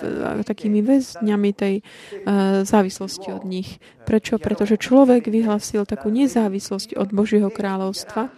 [0.47, 3.83] takými väzňami tej uh, závislosti od nich.
[4.07, 4.39] Prečo?
[4.39, 8.31] Pretože človek vyhlasil takú nezávislosť od Božieho kráľovstva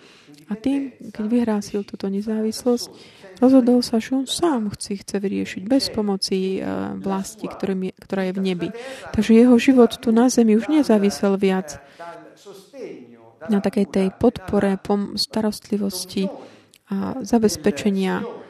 [0.49, 2.89] a tým, keď vyhrásil túto nezávislosť,
[3.39, 6.65] rozhodol sa, že on sám chce, chce vyriešiť bez pomoci eh,
[6.99, 8.69] vlasti, ktorá je v nebi.
[9.13, 11.79] Takže jeho život tu na zemi už nezávisel viac
[13.49, 14.79] na takej tej podpore,
[15.17, 16.29] starostlivosti
[16.91, 18.43] a zabezpečenia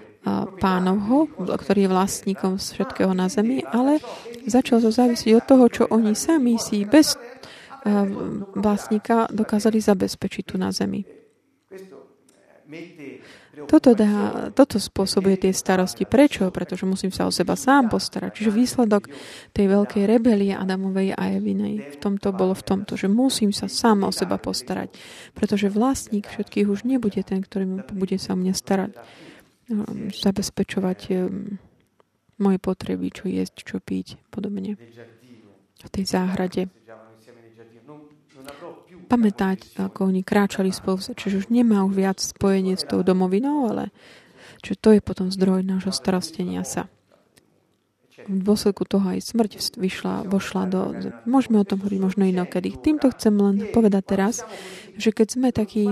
[0.60, 4.00] pánovho, ktorý je vlastníkom všetkého na zemi, ale
[4.48, 7.20] začal to závisiť od toho, čo oni sami si bez eh,
[8.56, 11.04] vlastníka dokázali zabezpečiť tu na zemi.
[13.68, 16.04] Toto, dá, toto spôsobuje tie starosti.
[16.04, 16.50] Prečo?
[16.50, 18.36] Pretože musím sa o seba sám postarať.
[18.36, 19.10] Čiže výsledok
[19.56, 24.06] tej veľkej rebelie Adamovej a Evinej v tomto bolo v tomto, že musím sa sám
[24.06, 24.94] o seba postarať.
[25.34, 28.92] Pretože vlastník všetkých už nebude ten, ktorý bude sa o mňa starať.
[29.72, 31.56] Um, zabezpečovať um,
[32.36, 34.76] moje potreby, čo jesť, čo piť, podobne.
[35.84, 36.68] V tej záhrade
[39.14, 40.98] pamätať, ako oni kráčali spolu.
[40.98, 43.94] Čiže už nemá už viac spojenie s tou domovinou, ale
[44.66, 46.90] čiže to je potom zdroj nášho starostenia sa.
[48.24, 50.82] V dôsledku toho aj smrť vyšla, vošla do...
[51.28, 52.72] Môžeme o tom hovoriť možno inokedy.
[52.80, 54.36] Týmto chcem len povedať teraz,
[54.96, 55.92] že keď sme takí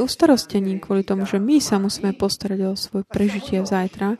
[0.00, 4.16] ustarostení kvôli tomu, že my sa musíme postarať o svoje prežitie zajtra,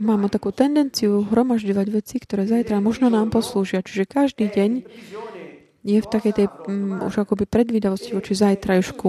[0.00, 3.84] máme takú tendenciu hromažďovať veci, ktoré zajtra možno nám poslúžia.
[3.84, 4.70] Čiže každý deň
[5.82, 9.08] je v takej tej um, už akoby predvídavosti voči zajtrajšku.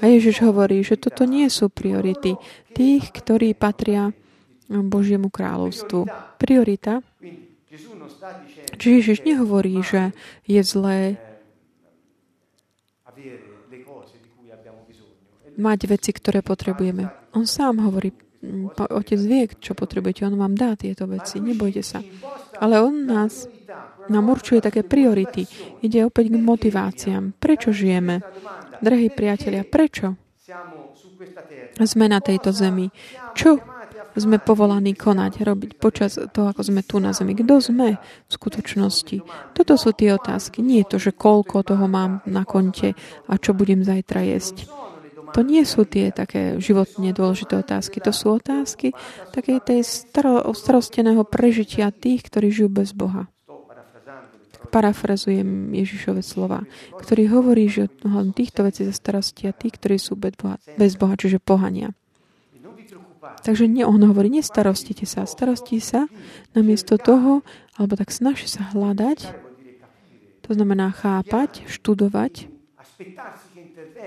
[0.00, 2.40] A Ježiš hovorí, že toto nie sú priority
[2.72, 4.10] tých, ktorí patria
[4.68, 6.08] Božiemu kráľovstvu.
[6.40, 7.04] Priorita.
[8.80, 10.16] Čiže Ježiš nehovorí, že
[10.48, 11.20] je zlé
[15.54, 17.12] mať veci, ktoré potrebujeme.
[17.36, 18.10] On sám hovorí,
[18.74, 22.00] Otec vie, čo potrebujete, On vám dá tieto veci, nebojte sa.
[22.60, 23.48] Ale On nás,
[24.08, 25.48] nám určuje také priority.
[25.80, 27.36] Ide opäť k motiváciám.
[27.40, 28.20] Prečo žijeme?
[28.84, 30.18] Drahí priatelia, prečo
[31.82, 32.92] sme na tejto zemi?
[33.34, 33.58] Čo
[34.14, 37.34] sme povolaní konať, robiť počas toho, ako sme tu na zemi.
[37.34, 39.16] Kto sme v skutočnosti?
[39.50, 40.62] Toto sú tie otázky.
[40.62, 42.94] Nie je to, že koľko toho mám na konte
[43.26, 44.70] a čo budem zajtra jesť.
[45.34, 47.98] To nie sú tie také životne dôležité otázky.
[48.06, 48.94] To sú otázky
[49.34, 53.26] takej tej staro, starosteného prežitia tých, ktorí žijú bez Boha.
[54.70, 56.66] Parafrazujem Ježišove slova,
[56.98, 57.90] ktorý hovorí, že
[58.34, 61.94] týchto vecí za starosti a tých, ktorí sú bez Boha, bez Boha čiže pohania.
[63.44, 66.06] Takže nie, on hovorí, nestarostite sa, starosti sa
[66.56, 67.44] namiesto toho,
[67.76, 69.18] alebo tak snaží sa hľadať,
[70.44, 72.52] to znamená chápať, študovať,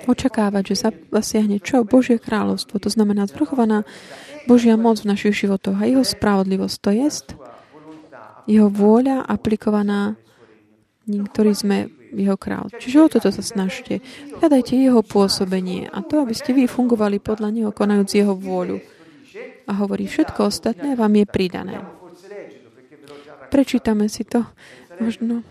[0.06, 1.82] očakávať, že sa zasiahne čo?
[1.82, 2.78] Božie kráľovstvo.
[2.78, 3.88] To znamená zvrchovaná
[4.46, 6.76] Božia moc v našich životoch a jeho spravodlivosť.
[6.86, 7.08] To je
[8.48, 10.16] jeho vôľa aplikovaná,
[11.08, 11.78] ktorý sme
[12.16, 12.72] jeho král.
[12.72, 14.00] Čiže o toto sa snažte.
[14.40, 18.80] Hľadajte jeho pôsobenie a to, aby ste vy fungovali podľa neho, konajúc jeho vôľu
[19.68, 21.76] a hovorí, všetko ostatné vám je pridané.
[23.52, 24.48] Prečítame si to.
[24.98, 25.44] Možno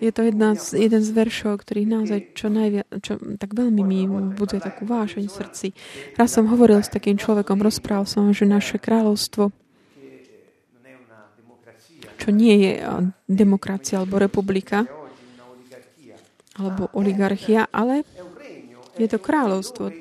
[0.00, 4.08] je to jedna z, jeden z veršov, ktorý naozaj čo najviac, čo tak veľmi mi
[4.08, 5.66] buduje takú vášeň v srdci.
[6.16, 9.52] Raz som hovoril s takým človekom, rozprával som, že naše kráľovstvo,
[12.16, 12.72] čo nie je
[13.28, 14.88] demokracia alebo republika,
[16.56, 18.04] alebo oligarchia, ale
[18.96, 19.92] je to kráľovstvo.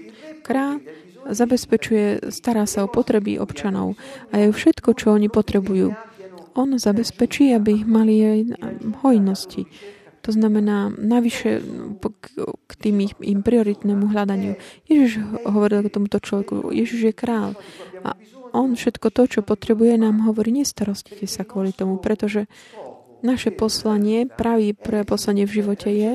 [0.44, 0.80] Král
[1.28, 4.00] zabezpečuje, stará sa o potreby občanov
[4.32, 6.09] a je všetko, čo oni potrebujú.
[6.58, 8.40] On zabezpečí, aby ich mali aj
[9.06, 9.66] hojnosti.
[10.22, 11.64] To znamená navyše
[12.68, 14.60] k tým ich, im prioritnému hľadaniu.
[14.86, 17.56] Ježiš hovoril k tomuto človeku, Ježiš je král
[18.04, 18.14] a
[18.52, 22.50] on všetko to, čo potrebuje, nám hovorí, nestarostite sa kvôli tomu, pretože
[23.24, 26.12] naše poslanie, pravý pre poslanie v živote je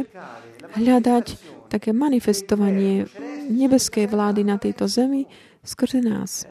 [0.77, 1.25] hľadať
[1.73, 3.09] také manifestovanie
[3.49, 5.27] nebeskej vlády na tejto zemi
[5.65, 6.45] skrze nás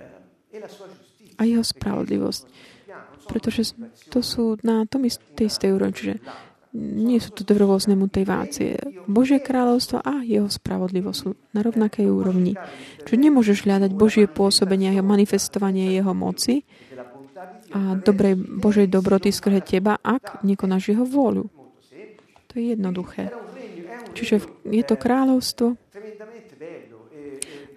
[1.38, 2.73] a jeho spravodlivosť.
[3.30, 3.76] Pretože
[4.12, 6.16] to sú na tom istej, istej úrovni, čiže
[6.74, 8.82] nie sú to rôzne motivácie.
[9.06, 12.58] Božie kráľovstvo a jeho spravodlivosť sú na rovnakej úrovni.
[13.06, 16.66] Čiže nemôžeš hľadať Božie pôsobenie a manifestovanie jeho moci
[17.74, 21.46] a dobrej Božej dobroty skrze teba, ak nekonáš jeho vôľu.
[22.50, 23.30] To je jednoduché.
[24.18, 25.78] Čiže je to kráľovstvo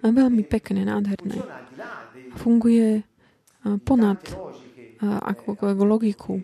[0.01, 1.37] a veľmi pekné, nádherné.
[2.37, 3.05] Funguje
[3.85, 4.21] ponad
[5.03, 6.41] ako logiku,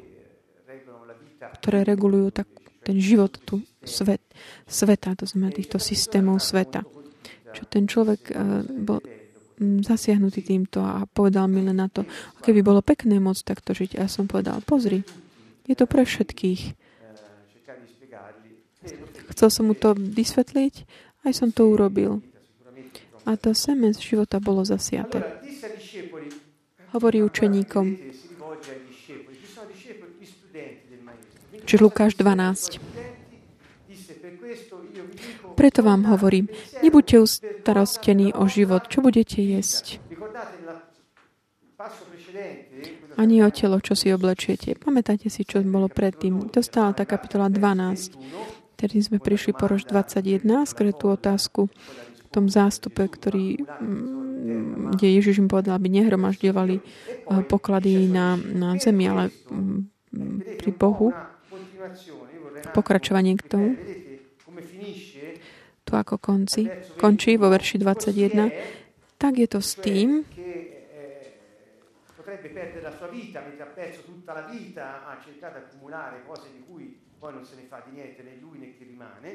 [1.61, 2.49] ktoré regulujú tak
[2.83, 4.23] ten život tu, svet,
[4.67, 6.83] sveta, to znamená týchto systémov sveta.
[7.53, 8.35] Čo ten človek
[8.83, 8.99] bol
[9.63, 12.03] zasiahnutý týmto a povedal mi len na to,
[12.43, 13.95] keby bolo pekné môcť takto žiť.
[13.95, 15.07] A ja som povedal, pozri,
[15.71, 16.75] je to pre všetkých.
[19.31, 20.75] Chcel som mu to vysvetliť,
[21.23, 22.19] aj som to urobil.
[23.23, 25.23] A to seme z života bolo zasiate.
[26.91, 27.87] Hovorí učeníkom.
[31.73, 32.85] Čiže Lukáš 12.
[35.57, 36.53] Preto vám hovorím,
[36.85, 39.97] nebuďte ustarostení o život, čo budete jesť.
[43.17, 44.77] Ani o telo, čo si oblečiete.
[44.77, 46.53] Pamätáte si, čo bolo predtým.
[46.53, 48.21] Dostala tá kapitola 12.
[48.77, 51.73] Tedy sme prišli po rož 21, skôr tú otázku
[52.29, 56.85] tom zástupe, ktorý, mm, kde Ježiš im povedal, aby nehromažďovali eh,
[57.49, 61.32] poklady na, na zemi, ale mm, pri Bohu.
[62.75, 63.69] Pokračovanie k tomu.
[65.83, 69.19] Tu ako konci, končí vo verši 21.
[69.19, 70.23] Tak je to s tým,
[78.79, 79.31] chi rimane.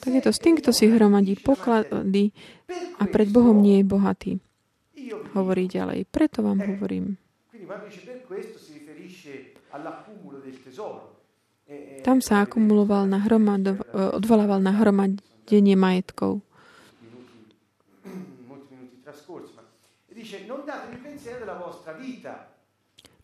[0.00, 2.34] Tak je to s tým, kto si hromadí poklady
[2.98, 4.32] a pred Bohom nie je bohatý.
[5.32, 6.06] Hovorí ďalej.
[6.10, 7.16] Preto vám hovorím.
[12.04, 16.44] Tam sa akumuloval na hromad, odvolával na hromadenie majetkov.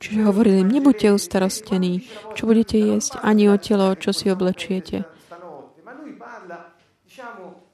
[0.00, 5.04] Čiže hovorili im, nebuďte ustarostení, čo budete jesť, ani o telo, čo si oblečiete.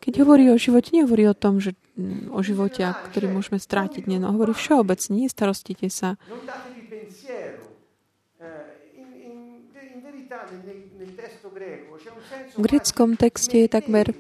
[0.02, 4.06] Keď hovorí o živote, nehovorí o tom, že mm, o živote, ktorý môžeme strátiť.
[4.10, 6.14] Nie, no, hovorí všeobecne, nestarostite sa.
[12.56, 14.14] V greckom texte je takmer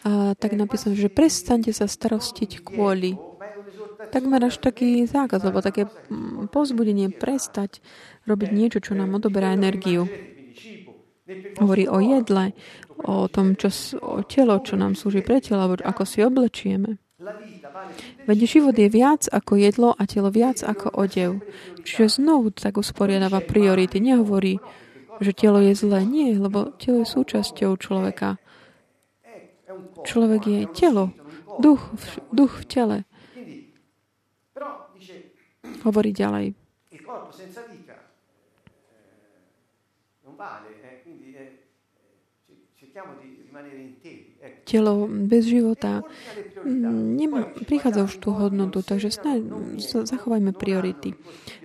[0.00, 3.20] a tak napísané, že prestante sa starostiť kvôli.
[4.08, 7.84] Takmer až taký zákaz, alebo také mm, pozbudenie prestať
[8.24, 10.08] robiť niečo, čo nám odoberá energiu.
[11.60, 12.56] Hovorí o jedle,
[13.04, 13.68] o tom, čo,
[14.00, 16.96] o telo, čo nám slúži pre telo, alebo ako si oblečieme.
[18.24, 21.44] Veď život je viac ako jedlo a telo viac ako odev.
[21.84, 24.00] Čiže znovu tak usporiadáva priority.
[24.00, 24.56] Nehovorí,
[25.20, 26.02] že telo je zlé.
[26.08, 28.40] Nie, lebo telo je súčasťou človeka.
[30.00, 31.12] Človek je telo,
[31.60, 31.80] duch,
[32.32, 32.98] duch v tele.
[35.84, 36.56] Hovorí ďalej.
[44.64, 46.00] Telo bez života
[46.64, 49.44] mm, nemá, prichádza už tú hodnotu, takže snáď
[50.06, 51.12] zachovajme priority.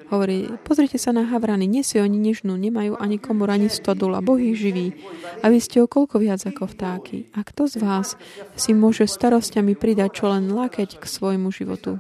[0.06, 4.22] Hovorí, pozrite sa na havrany, nie si oni nežnú, nemajú ani komor, ani stodul a
[4.22, 4.94] Boh ich živí.
[5.42, 7.34] A vy ste o koľko viac ako vtáky.
[7.34, 8.14] A kto z vás
[8.54, 11.98] si môže starosťami pridať čo len lakeť k svojmu životu?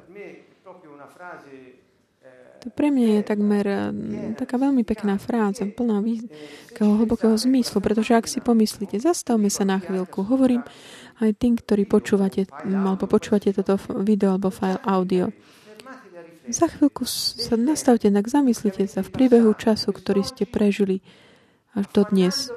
[2.66, 6.02] To pre mňa je takmer mm, taká veľmi pekná fráza, plná
[6.74, 10.66] takého hlbokého zmyslu, pretože ak si pomyslíte, zastavme sa na chvíľku, hovorím
[11.22, 15.30] aj tým, ktorí počúvate, alebo počúvate toto video alebo file audio.
[16.46, 21.02] Za chvíľku sa nastavte, tak zamyslite sa v priebehu času, ktorý ste prežili
[21.74, 22.54] až do dnes,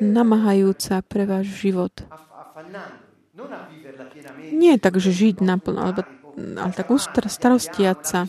[0.00, 1.92] namahajúca pre váš život.
[4.50, 6.02] Nie tak, že žiť naplno, ale,
[6.58, 6.88] ale tak
[7.28, 8.20] starostiať sa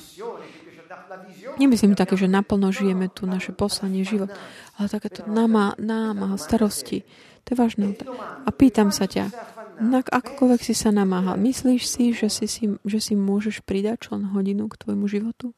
[1.57, 4.29] Nemyslím také, že naplno žijeme tu naše poslanie, život,
[4.77, 7.01] ale takéto náma, náma, starosti.
[7.47, 7.97] To je vážne.
[8.45, 9.33] A pýtam sa ťa,
[9.77, 14.33] na akokoľvek si sa namáhal, myslíš si, že si, si, že si môžeš pridať člen
[14.33, 15.53] hodinu k tvojmu životu?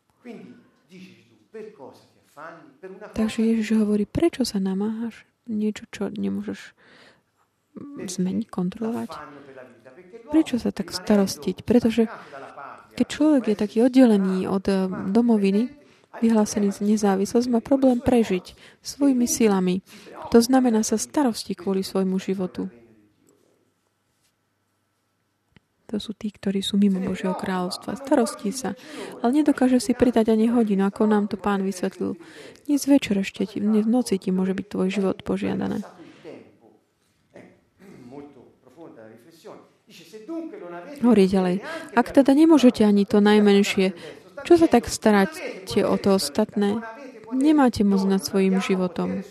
[3.16, 5.28] Takže Ježiš hovorí, prečo sa namáhaš?
[5.50, 6.78] Niečo, čo nemôžeš
[8.06, 9.12] zmeniť, kontrolovať?
[10.30, 11.66] Prečo sa tak starostiť?
[11.66, 12.06] Pretože
[12.94, 15.80] keď človek je taký oddelený od eh, domoviny,
[16.20, 19.86] vyhlásený z nezávislosť, má problém prežiť svojimi silami.
[20.34, 22.68] To znamená sa starosti kvôli svojmu životu.
[25.90, 27.98] To sú tí, ktorí sú mimo Božieho kráľovstva.
[27.98, 28.78] Starostí sa,
[29.26, 32.14] ale nedokáže si pridať ani hodinu, ako nám to pán vysvetlil.
[32.70, 35.82] Dnes večer ešte ti, v noci ti môže byť tvoj život požiadané.
[41.02, 41.66] Hovorí ďalej.
[41.98, 43.98] Ak teda nemôžete ani to najmenšie,
[44.46, 46.86] čo sa tak staráte o to ostatné?
[47.34, 49.26] Nemáte moc nad svojim životom.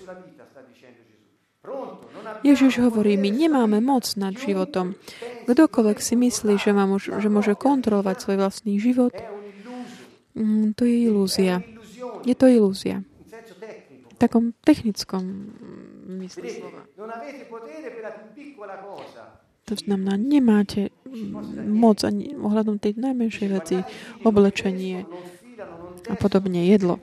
[2.42, 4.94] Ježiš hovorí, my nemáme moc nad životom.
[5.50, 9.14] Kdokoľvek si myslí, že, má že môže kontrolovať svoj vlastný život,
[10.38, 11.64] mm, to je ilúzia.
[12.22, 13.02] Je to ilúzia.
[14.08, 15.54] V takom technickom
[16.18, 16.82] mysle slova.
[19.68, 20.88] To znamená, nemáte
[21.68, 23.76] moc ani ohľadom tej najmenšej veci,
[24.24, 25.04] oblečenie
[26.08, 26.96] a podobne, jedlo.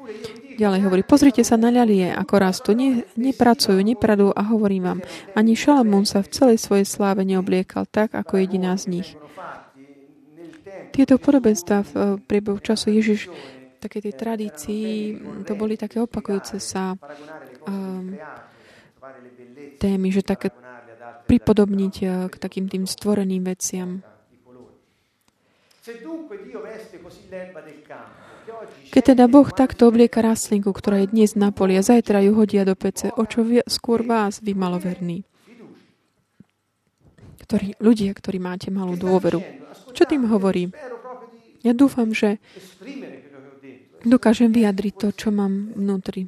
[0.55, 4.99] Ďalej hovorí, pozrite sa na ľalie, ako rastú, ne, nepracujú, nepradú a hovorím vám,
[5.35, 9.09] ani Šalamún sa v celej svojej sláve neobliekal tak, ako jediná z nich.
[10.95, 13.27] Tieto podobenstva v eh, priebehu času Ježiš
[13.83, 14.87] takej tej tradícii,
[15.45, 16.97] to boli také opakujúce sa
[17.69, 18.17] um,
[19.77, 20.49] témy, že také
[21.29, 24.14] pripodobniť eh, k takým tým stvoreným veciam.
[28.89, 32.65] Keď teda Boh takto oblieka rastlinku, ktorá je dnes na poli a zajtra ju hodia
[32.65, 35.21] do pece, o čo vie, skôr vás, vy maloverní.
[37.45, 39.37] Ktorí, ľudia, ktorí máte malú dôveru.
[39.93, 40.73] Čo tým hovorím?
[41.61, 42.41] Ja dúfam, že
[44.01, 46.25] dokážem vyjadriť to, čo mám vnútri.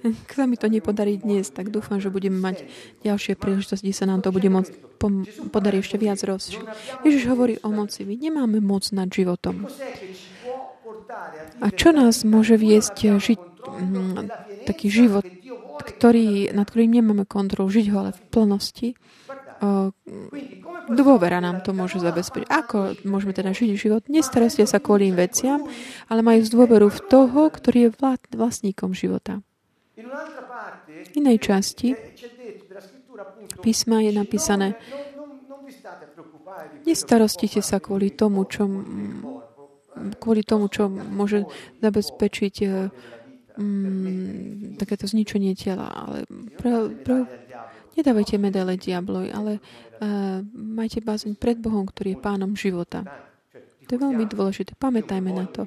[0.00, 2.64] Ak sa mi to nepodarí dnes, tak dúfam, že budeme mať
[3.04, 4.72] ďalšie príležitosti, sa nám to bude môcť
[5.52, 6.60] podarí ešte viac rozšiť.
[7.04, 8.04] Ježiš hovorí o moci.
[8.04, 9.68] My nemáme moc nad životom.
[11.60, 14.20] A čo nás môže viesť žiť mm,
[14.64, 15.24] taký život,
[15.80, 18.88] ktorý, nad ktorým nemáme kontrolu, žiť ho ale v plnosti?
[20.88, 22.48] Dôvera nám to môže zabezpečiť.
[22.48, 24.02] Ako môžeme teda žiť život?
[24.08, 25.68] Nestarostia sa kvôli veciam,
[26.08, 27.90] ale majú dôveru v toho, ktorý je
[28.32, 29.44] vlastníkom života.
[30.90, 31.94] V inej časti
[33.60, 34.76] písma je napísané
[36.82, 38.66] Nestarostite sa kvôli tomu, čo,
[40.18, 41.46] kvôli tomu, čo môže
[41.78, 42.54] zabezpečiť
[43.54, 45.86] um, takéto zničenie tela.
[45.86, 46.26] Ale
[46.58, 46.70] pre,
[47.06, 47.16] pre,
[47.94, 53.06] nedávajte medaile diablovi, ale uh, majte bázeň pred Bohom, ktorý je pánom života.
[53.90, 54.78] To je veľmi dôležité.
[54.78, 55.66] Pamätajme na to.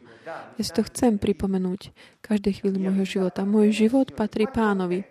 [0.56, 1.92] Ja si to chcem pripomenúť
[2.24, 3.44] každej chvíli môjho života.
[3.44, 5.04] Môj život patrí pánovi.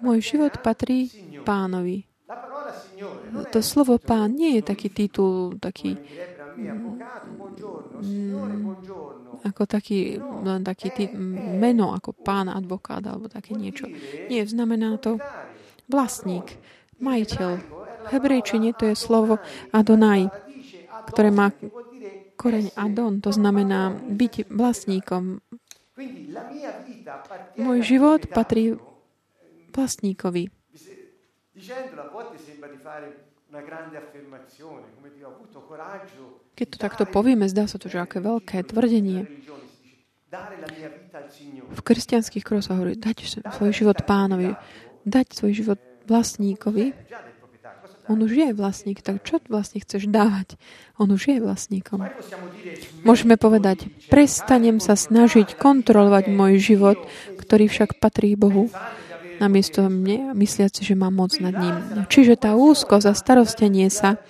[0.00, 1.12] Môj život patrí
[1.44, 2.08] pánovi.
[3.52, 6.00] To slovo pán nie je taký titul, taký
[9.42, 11.04] ako taký, len taký tý,
[11.58, 13.90] meno, ako pán advokát alebo také niečo.
[14.30, 15.18] Nie, znamená to
[15.90, 16.56] vlastník,
[17.02, 17.50] majiteľ.
[18.02, 19.42] V hebrejčine to je slovo
[19.74, 20.30] Adonai,
[21.08, 21.50] ktoré má
[22.36, 25.38] koreň Adon, to znamená byť vlastníkom.
[27.60, 28.74] Môj život patrí
[29.70, 30.50] vlastníkovi.
[36.52, 39.28] Keď to takto povieme, zdá sa to, že aké veľké tvrdenie.
[41.68, 44.56] V kresťanských krosoch hovorí, dať svoj život pánovi,
[45.04, 46.96] dať svoj život vlastníkovi.
[48.10, 50.58] On už je vlastník, tak čo vlastne chceš dávať?
[50.98, 52.02] On už je vlastníkom.
[53.06, 56.98] Môžeme povedať, prestanem sa snažiť kontrolovať môj život,
[57.38, 58.66] ktorý však patrí Bohu
[59.42, 62.06] namiesto mne, mysliaci, že mám moc nad ním.
[62.06, 64.22] Čiže tá úzkosť a starostenie sa,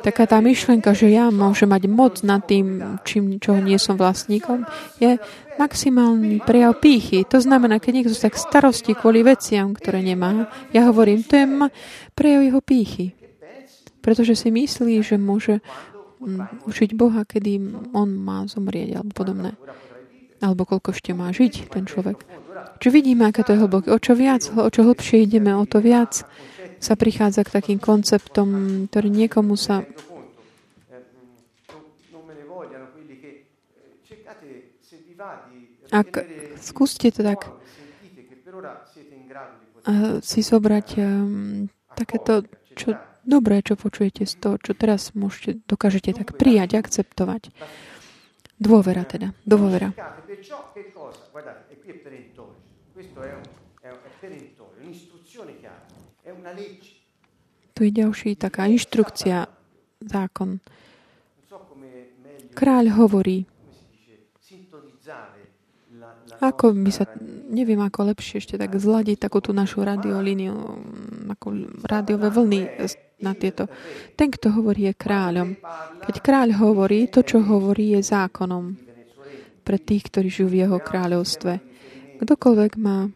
[0.00, 4.68] taká tá myšlenka, že ja môžem mať moc nad tým, čím, čo nie som vlastníkom,
[5.00, 5.16] je
[5.56, 7.24] maximálny prejav pýchy.
[7.30, 11.46] To znamená, keď niekto sa tak starosti kvôli veciam, ktoré nemá, ja hovorím, to je
[12.14, 13.14] prejav jeho pýchy.
[14.04, 15.64] Pretože si myslí, že môže
[16.68, 17.60] učiť Boha, kedy
[17.96, 19.50] on má zomrieť alebo podobné.
[20.44, 22.20] Alebo koľko ešte má žiť ten človek.
[22.80, 23.88] Čiže vidíme, aké to je hlboké.
[23.92, 26.24] O čo viac, o čo hlbšie ideme, o to viac
[26.80, 28.48] sa prichádza k takým konceptom,
[28.92, 29.88] ktorý niekomu sa
[35.94, 36.10] ak
[36.58, 37.54] skúste to tak
[40.24, 46.40] si zobrať um, takéto, čo dobré, čo počujete z toho, čo teraz môžete, dokážete tak
[46.40, 47.52] prijať, akceptovať.
[48.56, 49.92] Dôvera teda, dôvera.
[57.74, 59.50] Tu je ďalší taká inštrukcia,
[60.00, 60.62] zákon.
[62.54, 63.44] Kráľ hovorí,
[66.40, 67.04] ako by sa,
[67.50, 70.54] neviem, ako lepšie ešte tak zladiť takú tú našu radiolíniu,
[71.30, 71.46] ako
[71.86, 72.60] rádiové vlny
[73.22, 73.70] na tieto.
[74.18, 75.54] Ten, kto hovorí, je kráľom.
[76.04, 78.74] Keď kráľ hovorí, to, čo hovorí, je zákonom
[79.64, 81.52] pre tých, ktorí žijú v jeho kráľovstve.
[82.20, 83.08] Kdokoľvek má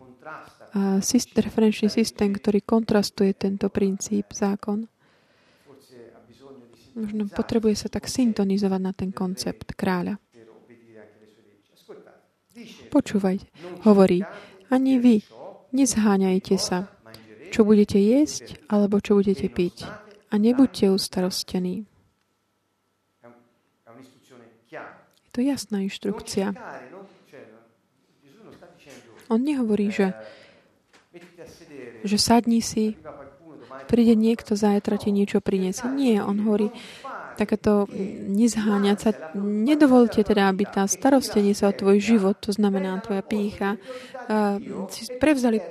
[1.05, 4.89] systém, referenčný systém, ktorý kontrastuje tento princíp, zákon.
[6.99, 10.19] Možno potrebuje sa tak syntonizovať na ten koncept kráľa.
[12.89, 13.47] Počúvajte,
[13.85, 14.25] hovorí,
[14.73, 15.17] ani vy
[15.73, 16.89] nezháňajte sa,
[17.49, 19.89] čo budete jesť alebo čo budete piť
[20.29, 21.89] a nebuďte ustarostení.
[25.25, 26.53] Je to jasná inštrukcia.
[29.29, 30.17] On nehovorí, že
[32.05, 32.95] že sadni si,
[33.91, 35.89] príde niekto zajtra ti niečo priniesie.
[35.91, 36.71] Nie, on hovorí,
[37.39, 37.87] takéto
[38.27, 39.11] nezháňať sa.
[39.39, 43.79] Nedovolte teda, aby tá starostenie sa o tvoj život, to znamená tvoja pícha,
[44.91, 45.63] si prevzali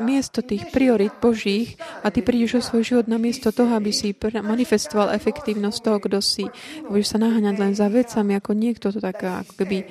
[0.00, 4.14] miesto tých priorit Božích a ty prídeš o svoj život na miesto toho, aby si
[4.40, 6.46] manifestoval efektívnosť toho, kto si.
[6.86, 9.86] Budeš sa naháňať len za vecami, ako niekto to tak ako keby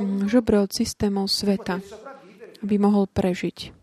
[0.00, 1.82] mm, žobre od systémov sveta,
[2.64, 3.76] aby mohol prežiť.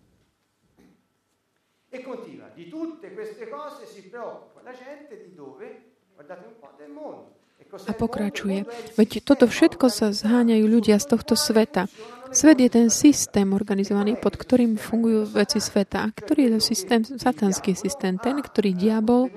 [7.86, 8.66] A pokračuje.
[8.98, 11.86] Veď toto všetko sa zháňajú ľudia z tohto sveta.
[12.34, 16.04] Svet je ten systém organizovaný, pod ktorým fungujú veci sveta.
[16.04, 18.18] A ktorý je to systém, satanský systém?
[18.20, 19.30] Ten, ktorý diabol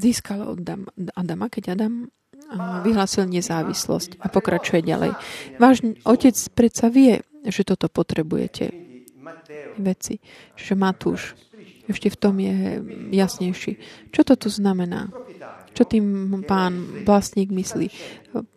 [0.00, 0.62] získal od
[1.14, 2.10] Adama, keď Adam
[2.82, 5.14] vyhlásil nezávislosť a pokračuje ďalej.
[5.60, 8.72] Váš otec predsa vie, že toto potrebujete.
[9.78, 10.18] Veci.
[10.58, 11.38] Že Matúš
[11.90, 12.78] ešte v tom je
[13.10, 13.76] jasnejší.
[14.14, 15.10] Čo to tu znamená?
[15.70, 17.88] Čo tým pán vlastník myslí?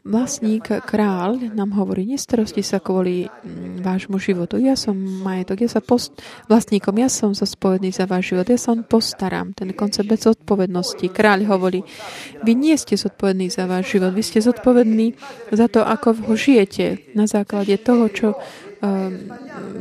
[0.01, 4.57] Vlastník, král nám hovorí, nestarosti sa kvôli mm, vášmu životu.
[4.57, 6.17] Ja som majetok, ja sa post...
[6.49, 9.53] vlastníkom, ja som zodpovedný za váš život, ja sa postaram.
[9.53, 11.05] Ten koncept bez zodpovednosti.
[11.09, 11.85] Kráľ hovorí,
[12.41, 15.13] vy nie ste zodpovední za váš život, vy ste zodpovední
[15.53, 19.31] za to, ako ho žijete na základe toho, čo um,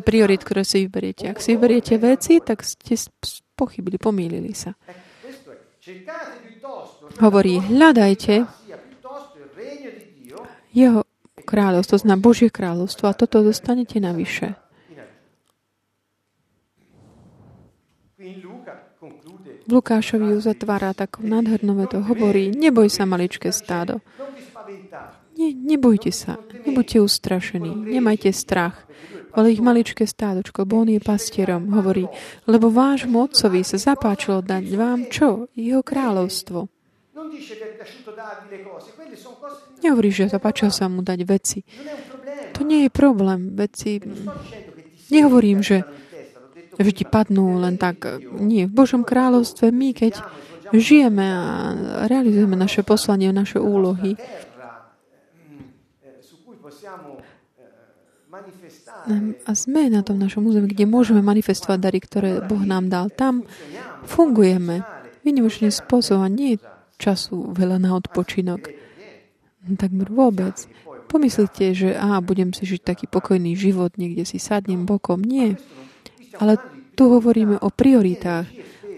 [0.07, 1.33] priorit, ktoré si vyberiete.
[1.33, 2.95] Ak si vyberiete veci, tak ste
[3.55, 4.75] pochybili, pomýlili sa.
[7.19, 8.47] Hovorí, hľadajte
[10.73, 11.05] jeho
[11.45, 14.57] kráľovstvo, zna Božie kráľovstvo a toto dostanete navyše.
[19.63, 23.99] V Lukášovi uzatvára takou nádhernou to hovorí, neboj sa maličké stádo.
[25.35, 28.87] Nie, nebojte sa, nebuďte ustrašení, nemajte strach.
[29.33, 32.05] Ale ich maličké stádočko, bo on je pastierom, hovorí,
[32.45, 35.49] lebo váš otcovi sa zapáčilo dať vám čo?
[35.57, 36.69] Jeho kráľovstvo.
[39.83, 41.65] Nehovorí, že zapáčilo sa mu dať veci.
[42.57, 43.57] To nie je problém.
[43.57, 43.99] Veci...
[45.13, 45.85] Nehovorím, že,
[46.81, 48.05] ti padnú len tak.
[48.37, 48.65] Nie.
[48.69, 50.25] V Božom kráľovstve my, keď
[50.73, 51.45] žijeme a
[52.09, 54.17] realizujeme naše poslanie, naše úlohy,
[59.47, 63.11] a sme na tom našom území, kde môžeme manifestovať dary, ktoré Boh nám dal.
[63.11, 63.43] Tam
[64.07, 64.87] fungujeme
[65.23, 66.59] vynimočným spôsobom a nie
[66.99, 68.71] času veľa na odpočinok.
[69.79, 70.55] Takmer vôbec.
[71.07, 75.23] Pomyslíte, že á, budem si žiť taký pokojný život, niekde si sadnem bokom.
[75.23, 75.55] Nie.
[76.41, 76.59] Ale
[76.99, 78.49] tu hovoríme o prioritách,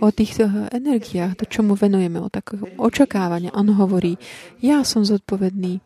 [0.01, 0.41] o tých
[0.73, 3.55] energiách, to, čomu venujeme, o takého očakávania.
[3.57, 4.21] On hovorí,
[4.61, 5.81] ja som zodpovedný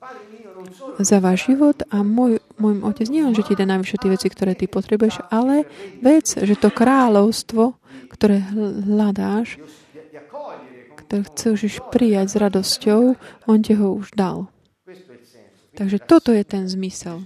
[0.98, 4.26] za váš život a môj, môj otec nie len, že ti dá najvyššie tie veci,
[4.28, 5.68] ktoré ty potrebuješ, ale
[6.02, 7.78] vec, že to kráľovstvo,
[8.10, 8.42] ktoré
[8.84, 9.62] hľadáš,
[11.06, 13.00] ktoré chceš prijať s radosťou,
[13.48, 14.50] on ti ho už dal.
[15.78, 17.22] Takže toto je ten zmysel.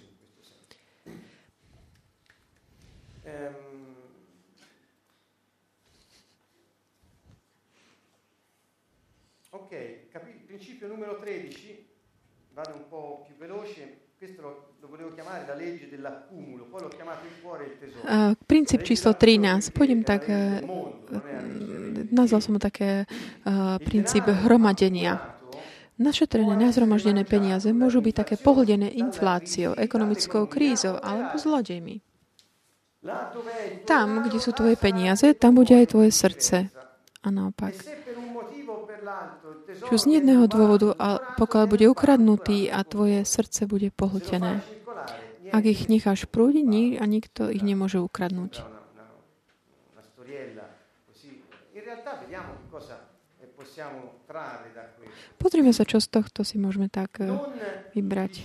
[12.55, 14.03] Vado un po' più veloce,
[18.47, 19.75] princíp číslo 13.
[19.75, 20.31] Pôjdem tak,
[22.15, 23.11] nazval som ho také
[23.83, 25.19] princíp hromadenia.
[25.99, 31.99] Našetrené, nezhromaždené peniaze môžu byť také pohldené infláciou, ekonomickou krízou alebo zlodejmi.
[33.83, 36.71] Tam, kde sú tvoje peniaze, tam bude aj tvoje srdce.
[37.23, 37.75] A naopak.
[39.91, 40.95] Čo z jedného dôvodu,
[41.35, 44.63] pokiaľ bude ukradnutý a tvoje srdce bude pohltené.
[45.53, 46.65] Ak ich necháš prúdiť,
[46.97, 48.63] a nikto ich nemôže ukradnúť.
[55.39, 57.31] Pozrime sa, čo z tohto si môžeme tak eh,
[57.95, 58.43] vybrať.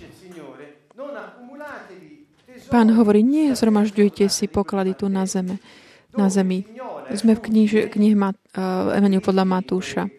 [2.74, 5.62] Pán hovorí, nie zhromažďujte si poklady tu na zeme,
[6.18, 6.66] na zemi.
[7.14, 8.34] Sme v knihe, knihe uh,
[8.97, 10.16] Evangeliu podľa Matúša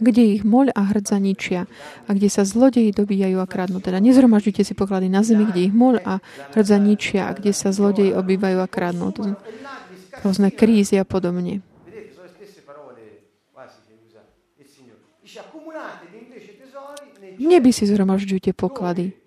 [0.00, 1.68] kde ich moľ a hrdza ničia
[2.06, 3.84] a kde sa zlodeji dobíjajú a kradnú.
[3.84, 6.14] Teda nezhromažďujte si poklady na zemi, kde ich moľ a
[6.56, 9.12] hrdza ničia a kde sa zlodeji obývajú a kradnú.
[9.16, 9.36] To
[10.20, 11.64] rôzne krízy a podobne.
[17.42, 19.21] Neby si zhromažďujte poklady.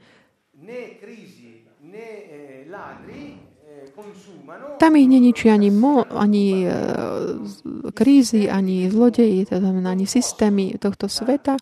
[4.76, 6.76] Tam ich neničí ani, mo, ani e,
[7.96, 11.56] krízy, ani zlodeji, teda ani systémy tohto sveta.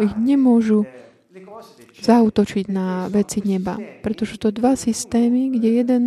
[0.00, 0.84] Ich nemôžu
[2.02, 3.76] zautočiť na veci neba.
[4.04, 6.04] Pretože to dva systémy, kde jeden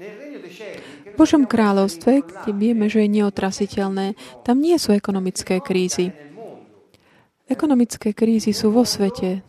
[0.00, 4.16] v Božom kráľovstve, kde vieme, že je neotrasiteľné,
[4.48, 6.16] tam nie sú ekonomické krízy.
[7.44, 9.44] Ekonomické krízy sú vo svete.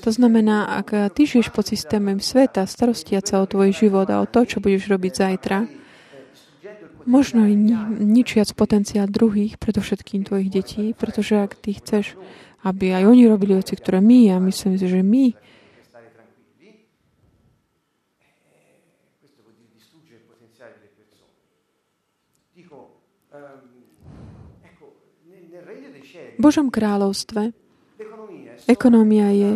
[0.00, 4.48] To znamená, ak ty žiješ pod systémem sveta, starostiaca o tvoj život a o to,
[4.48, 5.58] čo budeš robiť zajtra,
[7.04, 7.44] možno
[8.00, 12.16] ničiac potenciál druhých, predovšetkým tvojich detí, pretože ak ty chceš,
[12.64, 15.36] aby aj oni robili veci, ktoré my, a myslím si, že my
[26.14, 27.54] V Božom kráľovstve
[28.66, 29.52] ekonomia je,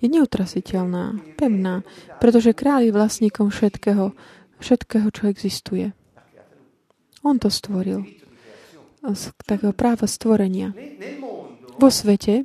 [0.00, 1.82] je neutrasiteľná, pevná,
[2.18, 4.12] pretože kráľ je vlastníkom všetkého,
[4.60, 5.92] všetkého, čo existuje.
[7.20, 8.04] On to stvoril.
[9.00, 10.72] Z takého práva stvorenia.
[11.80, 12.44] Vo svete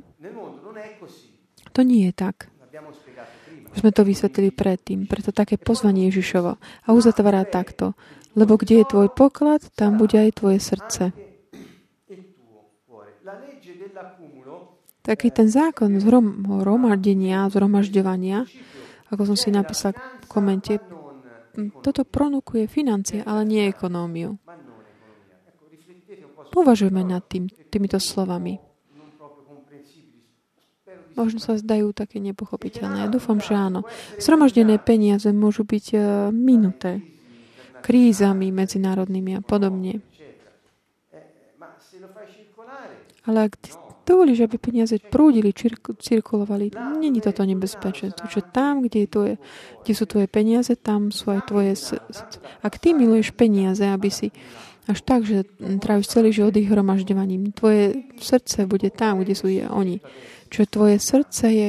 [1.76, 2.48] to nie je tak.
[3.76, 5.04] Už sme to vysvetlili predtým.
[5.04, 6.56] Preto také pozvanie Ježišovo.
[6.56, 7.92] A uzatvára takto.
[8.32, 11.12] Lebo kde je tvoj poklad, tam bude aj tvoje srdce.
[15.06, 18.42] Taký ten zákon zhromaždenia, zhromažďovania,
[19.14, 20.82] ako som si napísal v komente,
[21.80, 24.34] toto pronúkuje financie, ale nie ekonómiu.
[26.56, 28.58] Uvažujme nad tým, týmito slovami.
[31.16, 33.04] Možno sa zdajú také nepochopiteľné.
[33.04, 33.88] Ja dúfam, že áno.
[34.20, 37.00] Zhromaždené peniaze môžu byť uh, minuté
[37.80, 40.00] krízami medzinárodnými a podobne.
[43.24, 43.52] Ale ak
[44.06, 46.70] dovolíš, aby peniaze prúdili, cirku- cirkulovali,
[47.02, 48.14] není toto nebezpečné.
[48.14, 49.34] Že tam, kde, je tvoje,
[49.82, 51.74] kde sú tvoje peniaze, tam sú aj tvoje.
[52.62, 54.30] Ak ty miluješ peniaze, aby si
[54.86, 55.42] až tak, že
[55.82, 59.98] tráviš celý život ich hromažďovaním, tvoje srdce bude tam, kde sú oni.
[60.46, 61.68] Čiže tvoje srdce je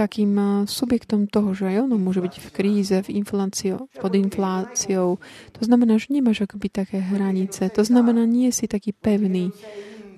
[0.00, 5.20] takým eh, subjektom toho, že aj ono môže byť v kríze, v infláciu, pod infláciou.
[5.58, 7.68] To znamená, že nemáš akoby také hranice.
[7.76, 9.52] To znamená, nie si taký pevný.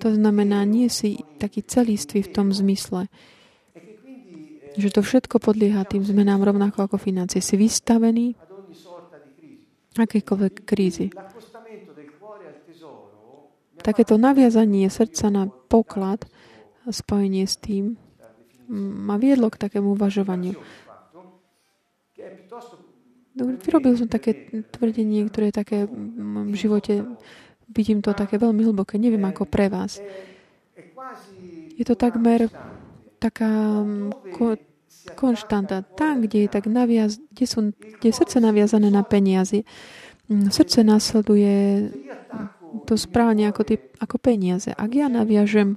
[0.03, 3.07] To znamená, nie si taký celistvý v tom zmysle,
[4.75, 7.39] že to všetko podlieha tým zmenám rovnako ako financie.
[7.39, 8.35] Si vystavený
[9.95, 11.15] akékoľvek krízy.
[13.83, 16.27] Takéto naviazanie srdca na poklad
[16.83, 17.95] a spojenie s tým
[18.75, 20.59] ma viedlo k takému uvažovaniu.
[23.39, 27.07] Vyrobil som také tvrdenie, ktoré je také v živote,
[27.73, 29.99] vidím to také veľmi hlboké, neviem ako pre vás.
[31.73, 32.53] Je to takmer
[33.18, 34.55] taká mm, ko,
[35.16, 35.83] konštanta.
[35.97, 39.64] Tam, kde je tak naviaz, kde, sú, kde je srdce naviazané na peniaze,
[40.29, 41.89] mm, srdce následuje
[42.89, 44.73] to správne ako, tie, ako peniaze.
[44.73, 45.77] Ak ja naviažem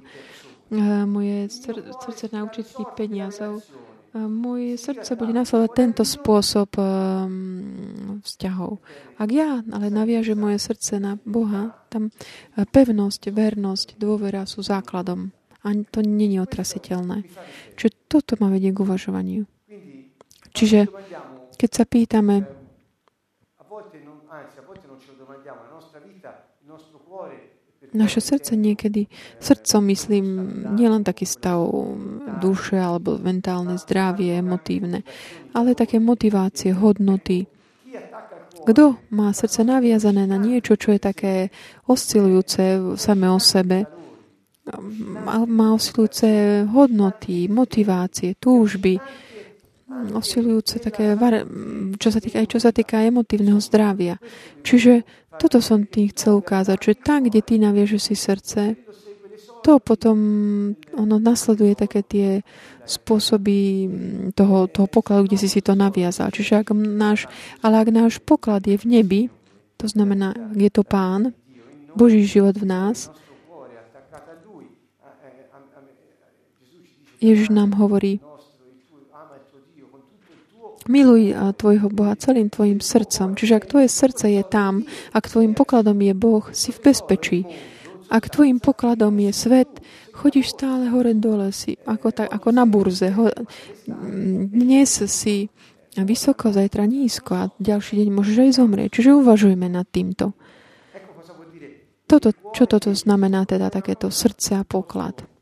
[0.72, 3.60] eh, moje sr- srdce na určitých peniazov,
[4.24, 8.80] moje srdce bude nasledovať tento spôsob um, vzťahov.
[9.20, 15.30] Ak ja ale naviažem moje srdce na Boha, tam eh, pevnosť, vernosť, dôvera sú základom.
[15.66, 17.26] A to je otrasiteľné.
[17.74, 19.50] Čiže toto ma vedie k uvažovaniu.
[20.54, 20.86] Čiže
[21.58, 22.46] keď sa pýtame,
[27.96, 29.08] naše srdce niekedy,
[29.40, 30.24] srdcom myslím
[30.76, 31.64] nielen taký stav
[32.38, 35.02] duše alebo mentálne zdravie, emotívne,
[35.56, 37.48] ale také motivácie, hodnoty.
[38.66, 41.34] Kto má srdce naviazané na niečo, čo je také
[41.86, 43.88] oscilujúce same o sebe,
[45.46, 46.28] má oscilujúce
[46.66, 48.98] hodnoty, motivácie, túžby,
[49.88, 51.14] oscilujúce také,
[51.96, 54.18] čo sa týka, aj čo sa týka emotívneho zdravia.
[54.66, 55.06] Čiže
[55.38, 58.62] toto som tým chcel ukázať, že tam, kde ty naviažeš si srdce,
[59.62, 60.18] to potom
[60.94, 62.28] ono nasleduje také tie
[62.86, 63.90] spôsoby
[64.30, 66.30] toho, toho pokladu, kde si si to naviazal.
[66.30, 67.26] Čiže ak náš,
[67.62, 69.22] ale ak náš poklad je v nebi,
[69.74, 71.34] to znamená, ak je to Pán,
[71.98, 73.10] Boží život v nás,
[77.18, 78.25] nostro cuore è
[80.86, 83.34] miluj tvojho Boha celým tvojim srdcom.
[83.34, 87.40] Čiže ak tvoje srdce je tam, ak tvojim pokladom je Boh, si v bezpečí.
[88.06, 89.70] Ak tvojim pokladom je svet,
[90.14, 93.10] chodíš stále hore dole, si ako, tak, ako na burze.
[93.10, 93.26] Ho,
[94.46, 95.50] dnes si
[95.98, 98.90] vysoko, zajtra nízko a ďalší deň môžeš aj zomrieť.
[98.94, 100.38] Čiže uvažujme nad týmto.
[102.06, 105.35] Toto, čo toto znamená teda takéto srdce a poklad?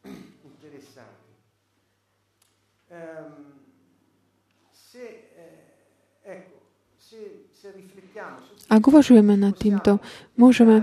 [8.74, 10.02] Ak uvažujeme nad týmto,
[10.34, 10.82] môžeme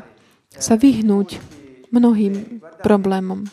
[0.55, 1.43] sa vyhnúť
[1.91, 3.51] mnohým problémom.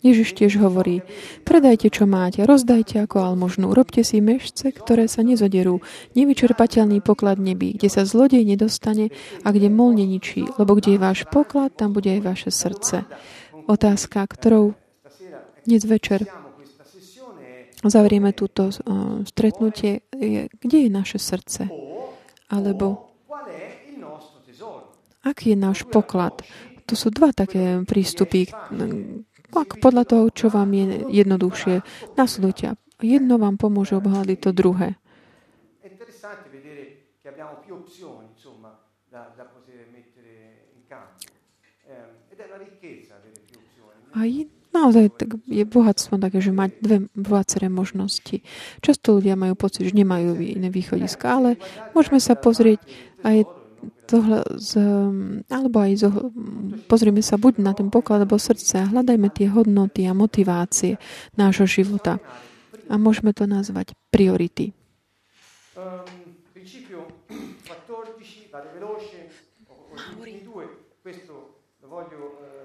[0.00, 1.04] Ježiš tiež hovorí,
[1.44, 5.84] predajte, čo máte, rozdajte ako almožnú, robte si mešce, ktoré sa nezoderú,
[6.16, 9.12] nevyčerpateľný poklad nebí, kde sa zlodej nedostane
[9.44, 13.04] a kde mol neničí, lebo kde je váš poklad, tam bude aj vaše srdce.
[13.68, 14.72] Otázka, ktorou
[15.68, 16.28] dnes večer
[17.84, 21.68] zavrieme túto uh, stretnutie, je, kde je naše srdce?
[22.52, 24.92] Alebo qual è il nostro tesoro
[25.24, 26.44] aký je náš poklad?
[26.84, 28.52] To sú dva také prístupy.
[29.56, 31.80] Ak podľa toho, čo vám je jednoduchšie,
[32.20, 32.76] nasledujte.
[33.00, 35.00] Jedno vám pomôže obhľadiť to druhé.
[44.14, 48.46] A je, naozaj tak je bohatstvo také, že mať dve viaceré možnosti.
[48.78, 51.58] Často ľudia majú pocit, že nemajú iné východiska, ale
[51.98, 52.78] môžeme sa pozrieť
[53.26, 53.63] aj
[54.06, 54.78] tohle z,
[55.48, 56.08] alebo aj zo,
[56.86, 61.00] pozrieme sa buď na ten poklad alebo srdce a hľadajme tie hodnoty a motivácie
[61.34, 62.20] nášho života.
[62.92, 64.76] A môžeme to nazvať priority.
[65.74, 67.08] Ehm, principio
[67.64, 69.32] 14, vado veloce,
[69.66, 70.64] ho, ho gli ultimi due,
[71.00, 72.64] questo lo voglio eh,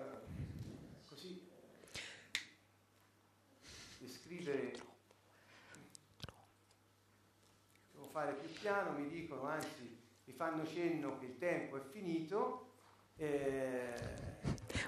[8.20, 9.99] fare più piano, mi dicono, anzi
[10.40, 12.72] fanno cenno che il tempo è finito.
[13.20, 13.92] eh,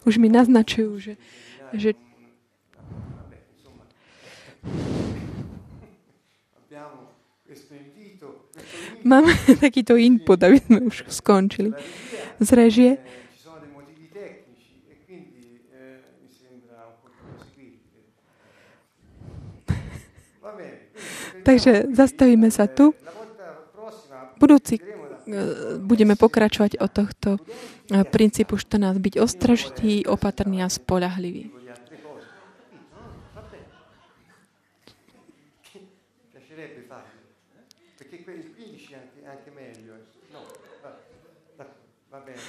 [0.07, 1.13] Už mi naznačujú, že,
[1.75, 1.91] že
[9.03, 9.33] máme
[9.63, 11.73] takýto input, aby sme už skončili.
[12.41, 12.97] Z režie
[14.11, 14.43] Eh,
[14.91, 16.01] e quindi eh.
[20.41, 20.77] Va bene.
[20.93, 22.93] quindi Takže zastavíme sa tu.
[24.37, 24.83] Budúci e,
[25.81, 27.39] budeme pokračovať od tohto e,
[28.03, 31.51] princípu 14, byť ostražitý, opatrný a spolahlivý.
[31.51, 32.27] di altre cose.
[32.31, 33.65] Capito?
[40.31, 40.41] No?
[42.09, 42.41] Va bene.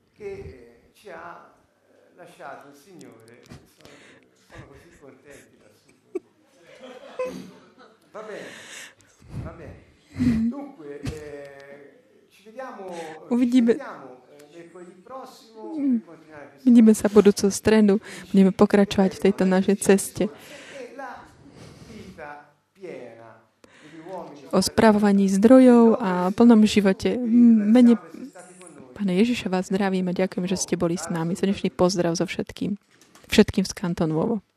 [10.18, 10.66] questa
[16.64, 17.94] Vidíme sa budúcu stredu.
[18.34, 20.28] Budeme pokračovať v tejto našej ceste
[22.78, 23.18] e
[24.48, 27.20] o spravovaní zdrojov a plnom živote.
[27.20, 28.00] V Mene.
[28.96, 31.36] Pane Ježiša vás zdravím a ďakujem, že ste boli s nami.
[31.36, 32.74] Srdečný pozdrav so všetkým.
[33.28, 34.47] Všetkým z Kanton Vovo.